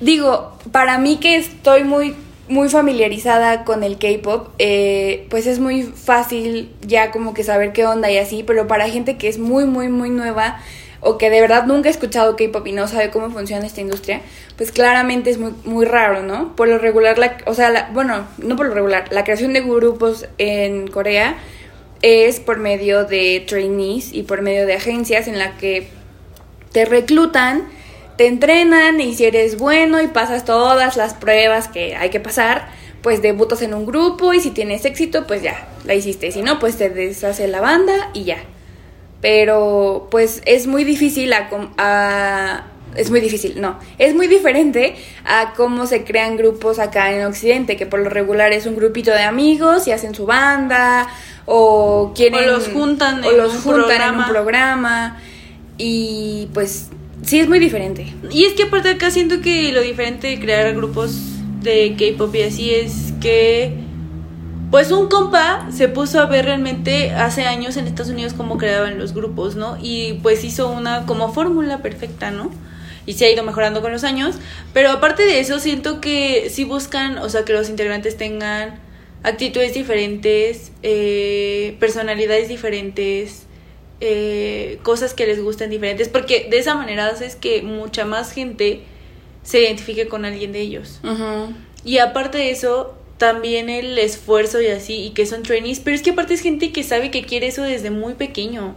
digo, 0.00 0.56
para 0.70 0.98
mí 0.98 1.16
que 1.16 1.36
estoy 1.36 1.82
muy, 1.82 2.14
muy 2.48 2.68
familiarizada 2.68 3.64
con 3.64 3.82
el 3.82 3.98
K-pop, 3.98 4.50
eh, 4.58 5.26
pues 5.28 5.46
es 5.46 5.58
muy 5.58 5.82
fácil 5.82 6.70
ya 6.86 7.10
como 7.10 7.34
que 7.34 7.42
saber 7.42 7.72
qué 7.72 7.84
onda 7.84 8.10
y 8.10 8.18
así, 8.18 8.44
pero 8.44 8.68
para 8.68 8.88
gente 8.88 9.16
que 9.16 9.28
es 9.28 9.38
muy, 9.38 9.64
muy, 9.64 9.88
muy 9.88 10.10
nueva 10.10 10.60
o 11.04 11.18
que 11.18 11.28
de 11.30 11.40
verdad 11.40 11.66
nunca 11.66 11.88
ha 11.88 11.92
escuchado 11.92 12.36
K-pop 12.36 12.66
y 12.66 12.72
no 12.72 12.86
sabe 12.88 13.10
cómo 13.10 13.28
funciona 13.30 13.66
esta 13.66 13.80
industria, 13.80 14.20
pues 14.56 14.70
claramente 14.72 15.30
es 15.30 15.38
muy, 15.38 15.52
muy 15.64 15.84
raro, 15.84 16.22
¿no? 16.22 16.54
Por 16.56 16.68
lo 16.68 16.78
regular, 16.78 17.18
la, 17.18 17.36
o 17.46 17.54
sea, 17.54 17.70
la- 17.70 17.90
bueno, 17.92 18.26
no 18.38 18.56
por 18.56 18.66
lo 18.66 18.74
regular, 18.74 19.06
la 19.10 19.24
creación 19.24 19.52
de 19.52 19.60
grupos 19.62 20.26
en 20.38 20.86
Corea 20.86 21.36
es 22.02 22.40
por 22.40 22.58
medio 22.58 23.04
de 23.04 23.44
trainees 23.46 24.12
y 24.14 24.22
por 24.22 24.42
medio 24.42 24.64
de 24.66 24.74
agencias 24.74 25.28
en 25.28 25.38
la 25.38 25.56
que 25.56 25.88
te 26.72 26.84
reclutan, 26.84 27.68
te 28.16 28.26
entrenan 28.26 29.00
y 29.00 29.14
si 29.14 29.24
eres 29.24 29.58
bueno 29.58 30.00
y 30.00 30.06
pasas 30.06 30.44
todas 30.44 30.96
las 30.96 31.14
pruebas 31.14 31.68
que 31.68 31.96
hay 31.96 32.10
que 32.10 32.20
pasar, 32.20 32.68
pues 33.02 33.22
debutas 33.22 33.62
en 33.62 33.74
un 33.74 33.86
grupo 33.86 34.32
y 34.32 34.40
si 34.40 34.50
tienes 34.52 34.84
éxito, 34.84 35.26
pues 35.26 35.42
ya, 35.42 35.66
la 35.84 35.94
hiciste. 35.94 36.30
Si 36.30 36.42
no, 36.42 36.58
pues 36.60 36.76
te 36.76 36.90
deshace 36.90 37.48
la 37.48 37.60
banda 37.60 38.10
y 38.14 38.24
ya. 38.24 38.38
Pero 39.22 40.08
pues 40.10 40.42
es 40.44 40.66
muy 40.66 40.84
difícil 40.84 41.32
a, 41.32 41.48
com- 41.48 41.70
a- 41.78 42.64
es 42.96 43.08
muy 43.10 43.20
difícil, 43.20 43.58
no, 43.58 43.78
es 43.98 44.14
muy 44.14 44.26
diferente 44.26 44.94
a 45.24 45.54
cómo 45.56 45.86
se 45.86 46.04
crean 46.04 46.36
grupos 46.36 46.78
acá 46.78 47.10
en 47.12 47.24
Occidente, 47.24 47.76
que 47.78 47.86
por 47.86 48.00
lo 48.00 48.10
regular 48.10 48.52
es 48.52 48.66
un 48.66 48.76
grupito 48.76 49.12
de 49.12 49.22
amigos 49.22 49.86
y 49.88 49.92
hacen 49.92 50.14
su 50.14 50.26
banda 50.26 51.08
o 51.46 52.12
quieren 52.14 52.50
O 52.50 52.52
los 52.52 52.68
juntan 52.68 53.24
o 53.24 53.30
en 53.30 53.36
los 53.38 53.54
un 53.54 53.60
juntan 53.62 53.80
en 53.82 53.86
programa. 53.86 54.26
un 54.26 54.32
programa 54.32 55.16
y 55.78 56.48
pues 56.52 56.90
sí 57.24 57.40
es 57.40 57.48
muy 57.48 57.60
diferente. 57.60 58.12
Y 58.30 58.44
es 58.44 58.52
que 58.54 58.64
aparte 58.64 58.90
acá 58.90 59.10
siento 59.10 59.40
que 59.40 59.72
lo 59.72 59.80
diferente 59.80 60.26
de 60.26 60.38
crear 60.40 60.74
grupos 60.74 61.16
de 61.62 61.94
K-pop 61.96 62.34
y 62.34 62.42
así 62.42 62.74
es 62.74 63.14
que 63.20 63.72
pues 64.72 64.90
un 64.90 65.08
compa 65.08 65.68
se 65.70 65.86
puso 65.86 66.18
a 66.18 66.24
ver 66.24 66.46
realmente 66.46 67.10
hace 67.10 67.44
años 67.44 67.76
en 67.76 67.86
Estados 67.86 68.10
Unidos 68.10 68.32
cómo 68.32 68.56
creaban 68.56 68.98
los 68.98 69.12
grupos, 69.12 69.54
¿no? 69.54 69.76
Y 69.78 70.14
pues 70.22 70.44
hizo 70.44 70.70
una 70.70 71.04
como 71.04 71.30
fórmula 71.30 71.82
perfecta, 71.82 72.30
¿no? 72.30 72.50
Y 73.04 73.12
se 73.12 73.26
ha 73.26 73.30
ido 73.30 73.44
mejorando 73.44 73.82
con 73.82 73.92
los 73.92 74.02
años, 74.02 74.36
pero 74.72 74.90
aparte 74.90 75.24
de 75.24 75.40
eso 75.40 75.58
siento 75.58 76.00
que 76.00 76.48
sí 76.48 76.64
buscan, 76.64 77.18
o 77.18 77.28
sea, 77.28 77.44
que 77.44 77.52
los 77.52 77.68
integrantes 77.68 78.16
tengan 78.16 78.80
actitudes 79.22 79.74
diferentes, 79.74 80.72
eh, 80.82 81.76
personalidades 81.78 82.48
diferentes, 82.48 83.42
eh, 84.00 84.78
cosas 84.82 85.12
que 85.12 85.26
les 85.26 85.42
gusten 85.42 85.68
diferentes, 85.68 86.08
porque 86.08 86.48
de 86.50 86.58
esa 86.58 86.76
manera 86.76 87.08
haces 87.08 87.36
que 87.36 87.60
mucha 87.60 88.06
más 88.06 88.32
gente 88.32 88.80
se 89.42 89.60
identifique 89.60 90.08
con 90.08 90.24
alguien 90.24 90.50
de 90.52 90.60
ellos. 90.60 90.98
Y 91.84 91.98
aparte 91.98 92.38
de 92.38 92.52
eso, 92.52 92.94
también 93.22 93.70
el 93.70 93.96
esfuerzo 94.00 94.60
y 94.60 94.66
así, 94.66 94.94
y 94.94 95.10
que 95.10 95.26
son 95.26 95.44
trainees, 95.44 95.78
pero 95.78 95.94
es 95.94 96.02
que 96.02 96.10
aparte 96.10 96.34
es 96.34 96.40
gente 96.40 96.72
que 96.72 96.82
sabe 96.82 97.12
que 97.12 97.22
quiere 97.22 97.46
eso 97.46 97.62
desde 97.62 97.88
muy 97.88 98.14
pequeño. 98.14 98.74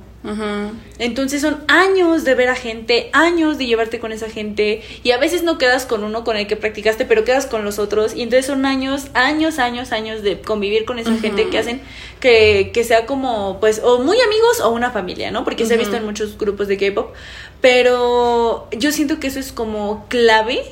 Entonces 0.99 1.41
son 1.41 1.63
años 1.67 2.23
de 2.25 2.35
ver 2.35 2.49
a 2.49 2.55
gente, 2.55 3.09
años 3.11 3.57
de 3.57 3.65
llevarte 3.65 3.99
con 3.99 4.11
esa 4.11 4.29
gente 4.29 4.83
y 5.03 5.11
a 5.11 5.17
veces 5.17 5.41
no 5.41 5.57
quedas 5.57 5.87
con 5.87 6.03
uno 6.03 6.23
con 6.23 6.37
el 6.37 6.45
que 6.45 6.55
practicaste, 6.55 7.05
pero 7.05 7.23
quedas 7.23 7.47
con 7.47 7.65
los 7.65 7.79
otros 7.79 8.15
y 8.15 8.21
entonces 8.21 8.45
son 8.45 8.67
años, 8.67 9.07
años, 9.15 9.57
años, 9.57 9.91
años 9.91 10.21
de 10.21 10.39
convivir 10.39 10.85
con 10.85 10.99
esa 10.99 11.15
gente 11.17 11.49
que 11.49 11.57
hacen 11.57 11.81
que, 12.19 12.69
que, 12.71 12.83
sea 12.83 13.07
como 13.07 13.59
pues 13.59 13.81
o 13.83 13.97
muy 13.97 14.19
amigos 14.21 14.59
o 14.61 14.69
una 14.69 14.91
familia, 14.91 15.31
¿no? 15.31 15.43
Porque 15.43 15.65
se 15.65 15.73
ha 15.73 15.77
visto 15.77 15.95
en 15.95 16.05
muchos 16.05 16.37
grupos 16.37 16.67
de 16.67 16.77
K-pop, 16.77 17.15
pero 17.61 18.67
yo 18.77 18.91
siento 18.91 19.19
que 19.19 19.25
eso 19.25 19.39
es 19.39 19.51
como 19.51 20.05
clave 20.07 20.63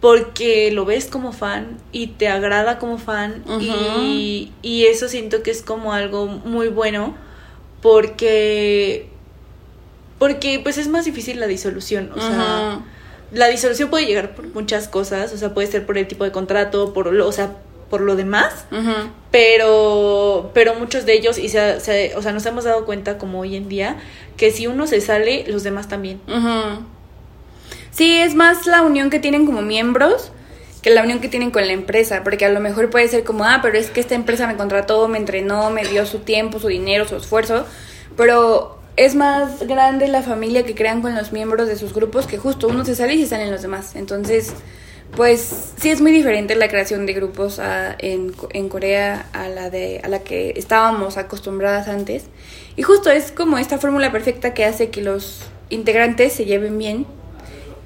porque 0.00 0.70
lo 0.72 0.84
ves 0.84 1.06
como 1.06 1.32
fan 1.32 1.78
y 1.90 2.08
te 2.08 2.28
agrada 2.28 2.78
como 2.78 2.98
fan 2.98 3.42
y, 3.60 4.52
y, 4.62 4.86
eso 4.86 5.08
siento 5.08 5.42
que 5.42 5.50
es 5.50 5.62
como 5.62 5.92
algo 5.92 6.26
muy 6.26 6.68
bueno 6.68 7.14
porque 7.80 9.08
porque 10.18 10.60
pues 10.62 10.78
es 10.78 10.88
más 10.88 11.04
difícil 11.04 11.40
la 11.40 11.46
disolución, 11.46 12.10
o 12.14 12.20
sea, 12.20 12.80
la 13.32 13.48
disolución 13.48 13.90
puede 13.90 14.06
llegar 14.06 14.34
por 14.34 14.46
muchas 14.54 14.88
cosas, 14.88 15.32
o 15.32 15.36
sea, 15.36 15.52
puede 15.52 15.68
ser 15.68 15.84
por 15.84 15.98
el 15.98 16.06
tipo 16.08 16.24
de 16.24 16.32
contrato, 16.32 16.92
por 16.92 17.12
lo, 17.12 17.26
o 17.26 17.32
sea, 17.32 17.56
por 17.90 18.00
lo 18.00 18.16
demás, 18.16 18.64
pero 19.30 20.50
pero 20.54 20.74
muchos 20.74 21.06
de 21.06 21.14
ellos 21.14 21.38
y 21.38 21.48
se, 21.48 22.14
o 22.16 22.22
sea, 22.22 22.32
nos 22.32 22.44
hemos 22.46 22.64
dado 22.64 22.84
cuenta 22.86 23.18
como 23.18 23.40
hoy 23.40 23.56
en 23.56 23.68
día 23.68 23.96
que 24.36 24.50
si 24.50 24.66
uno 24.66 24.86
se 24.86 25.00
sale, 25.00 25.44
los 25.48 25.62
demás 25.62 25.88
también. 25.88 26.20
Sí, 27.96 28.18
es 28.18 28.34
más 28.34 28.66
la 28.66 28.82
unión 28.82 29.08
que 29.08 29.18
tienen 29.18 29.46
como 29.46 29.62
miembros 29.62 30.30
que 30.82 30.90
la 30.90 31.02
unión 31.02 31.18
que 31.18 31.28
tienen 31.28 31.50
con 31.50 31.66
la 31.66 31.72
empresa, 31.72 32.22
porque 32.22 32.44
a 32.44 32.50
lo 32.50 32.60
mejor 32.60 32.90
puede 32.90 33.08
ser 33.08 33.24
como, 33.24 33.44
ah, 33.44 33.60
pero 33.62 33.78
es 33.78 33.90
que 33.90 34.00
esta 34.00 34.14
empresa 34.14 34.46
me 34.46 34.54
contrató, 34.54 35.08
me 35.08 35.16
entrenó, 35.18 35.70
me 35.70 35.84
dio 35.84 36.04
su 36.06 36.20
tiempo, 36.20 36.60
su 36.60 36.68
dinero, 36.68 37.08
su 37.08 37.16
esfuerzo, 37.16 37.64
pero 38.16 38.78
es 38.96 39.14
más 39.14 39.66
grande 39.66 40.08
la 40.08 40.22
familia 40.22 40.64
que 40.64 40.74
crean 40.74 41.00
con 41.02 41.14
los 41.14 41.32
miembros 41.32 41.68
de 41.68 41.76
sus 41.76 41.92
grupos 41.92 42.26
que 42.26 42.38
justo 42.38 42.68
uno 42.68 42.84
se 42.84 42.94
sale 42.94 43.14
y 43.14 43.22
se 43.22 43.28
salen 43.28 43.50
los 43.50 43.62
demás. 43.62 43.96
Entonces, 43.96 44.52
pues 45.16 45.72
sí 45.76 45.90
es 45.90 46.00
muy 46.00 46.12
diferente 46.12 46.54
la 46.54 46.68
creación 46.68 47.06
de 47.06 47.14
grupos 47.14 47.60
en, 47.98 48.34
en 48.50 48.68
Corea 48.68 49.26
a 49.32 49.48
la, 49.48 49.70
de, 49.70 50.02
a 50.04 50.08
la 50.08 50.20
que 50.20 50.52
estábamos 50.54 51.16
acostumbradas 51.16 51.88
antes. 51.88 52.26
Y 52.76 52.82
justo 52.82 53.10
es 53.10 53.32
como 53.32 53.58
esta 53.58 53.78
fórmula 53.78 54.12
perfecta 54.12 54.54
que 54.54 54.66
hace 54.66 54.90
que 54.90 55.00
los 55.00 55.40
integrantes 55.70 56.34
se 56.34 56.44
lleven 56.44 56.78
bien 56.78 57.06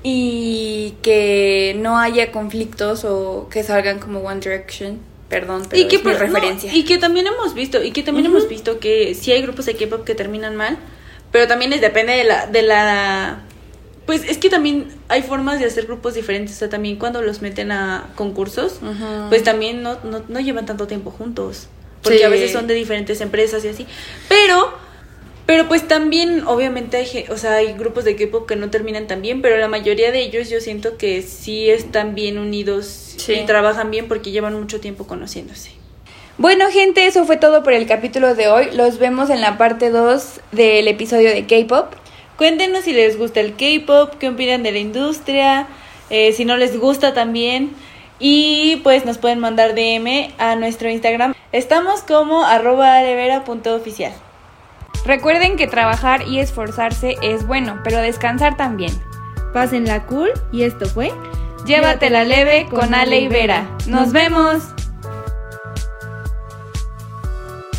y 0.03 0.95
que 1.03 1.77
no 1.79 1.99
haya 1.99 2.33
conflictos 2.33 3.05
o 3.05 3.49
que 3.51 3.63
salgan 3.63 3.99
como 3.99 4.21
One 4.21 4.41
Direction. 4.41 4.99
Perdón, 5.29 5.63
pero 5.71 5.81
y 5.81 5.87
que, 5.87 5.97
es 5.97 6.05
mi 6.05 6.13
referencia. 6.13 6.75
y 6.75 6.85
que 6.85 6.99
también 6.99 7.27
hemos 7.29 7.55
visto, 7.55 7.83
y 7.83 7.93
que 7.93 8.03
también 8.03 8.27
hemos 8.27 8.49
visto 8.49 8.81
que 8.81 9.15
sí 9.15 9.31
hay 9.31 9.43
grupos 9.43 9.67
de 9.67 9.77
K-pop 9.77 10.05
que 10.05 10.17
terminan 10.17 10.57
mal, 10.57 10.77
pero 11.31 11.47
también 11.47 11.73
es, 11.73 11.81
depende 11.81 12.15
de 12.15 12.25
la, 12.25 12.47
de 12.47 12.63
la 12.63 13.45
pues 14.11 14.25
es 14.25 14.39
que 14.39 14.51
también 14.51 14.89
hay 15.07 15.23
formas 15.23 15.61
de 15.61 15.67
hacer 15.67 15.87
grupos 15.87 16.15
diferentes. 16.15 16.57
O 16.57 16.59
sea, 16.59 16.69
también 16.69 16.97
cuando 16.97 17.23
los 17.23 17.43
meten 17.43 17.71
a 17.71 18.09
concursos, 18.17 18.81
pues 19.29 19.45
también 19.45 19.85
no, 19.85 19.99
no, 20.03 20.25
no, 20.27 20.41
llevan 20.41 20.67
tanto 20.67 20.89
tiempo 20.89 21.13
juntos. 21.13 21.69
Porque 22.03 22.25
a 22.25 22.29
veces 22.29 22.51
son 22.51 22.67
de 22.67 22.75
diferentes 22.75 23.21
empresas 23.21 23.65
y 23.65 23.69
así. 23.69 23.87
Pero 24.29 24.73
pero 25.51 25.67
pues 25.67 25.89
también, 25.89 26.45
obviamente, 26.47 26.97
hay, 26.99 27.25
o 27.29 27.37
sea, 27.37 27.55
hay 27.55 27.73
grupos 27.73 28.05
de 28.05 28.15
K-pop 28.15 28.47
que 28.47 28.55
no 28.55 28.71
terminan 28.71 29.09
tan 29.09 29.21
bien, 29.21 29.43
pero 29.43 29.57
la 29.57 29.67
mayoría 29.67 30.13
de 30.13 30.23
ellos 30.23 30.49
yo 30.49 30.61
siento 30.61 30.97
que 30.97 31.23
sí 31.23 31.69
están 31.69 32.15
bien 32.15 32.39
unidos 32.39 33.17
y 33.27 33.45
trabajan 33.47 33.91
bien 33.91 34.07
porque 34.07 34.31
llevan 34.31 34.55
mucho 34.55 34.79
tiempo 34.79 35.09
conociéndose. 35.09 35.73
Bueno, 36.39 36.71
gente, 36.71 37.05
eso 37.05 37.25
fue 37.25 37.37
todo 37.37 37.65
por 37.65 37.73
el 37.73 37.89
capítulo 37.89 38.37
de 38.37 38.47
hoy. 38.47 38.69
Los 38.75 39.01
vemos 39.01 39.29
en 39.29 39.41
la 39.41 39.59
parte 39.59 39.91
2 39.91 40.41
del 40.53 40.87
episodio 40.87 41.31
de 41.31 41.45
K-pop. 41.45 41.95
Cuéntenos 42.39 42.85
si 42.85 42.93
les 42.93 43.19
gusta 43.19 43.41
el 43.41 43.57
K-pop, 43.57 44.19
qué 44.21 44.29
opinan 44.29 44.63
de 44.63 44.71
la 44.71 44.79
industria, 44.79 45.67
eh, 46.11 46.33
si 46.33 46.45
no 46.45 46.59
les 46.59 46.79
gusta 46.79 47.13
también. 47.13 47.73
Y 48.21 48.77
pues 48.85 49.05
nos 49.05 49.19
pueden 49.19 49.41
mandar 49.41 49.75
DM 49.75 50.33
a 50.39 50.55
nuestro 50.55 50.89
Instagram. 50.89 51.35
Estamos 51.51 52.03
como 52.03 52.45
arroba 52.45 53.01
oficial. 53.75 54.13
Recuerden 55.05 55.57
que 55.57 55.67
trabajar 55.67 56.27
y 56.29 56.39
esforzarse 56.39 57.17
es 57.23 57.47
bueno, 57.47 57.81
pero 57.83 57.99
descansar 57.99 58.57
también. 58.57 58.93
Pásenla 59.53 60.07
cool 60.07 60.31
y 60.53 60.63
esto 60.63 60.87
fue 60.87 61.13
Llévatela 61.67 62.25
leve 62.25 62.67
con 62.71 62.95
Ale 62.95 63.21
y 63.21 63.29
Vera. 63.29 63.65
¡Nos 63.87 64.13
vemos! 64.13 64.75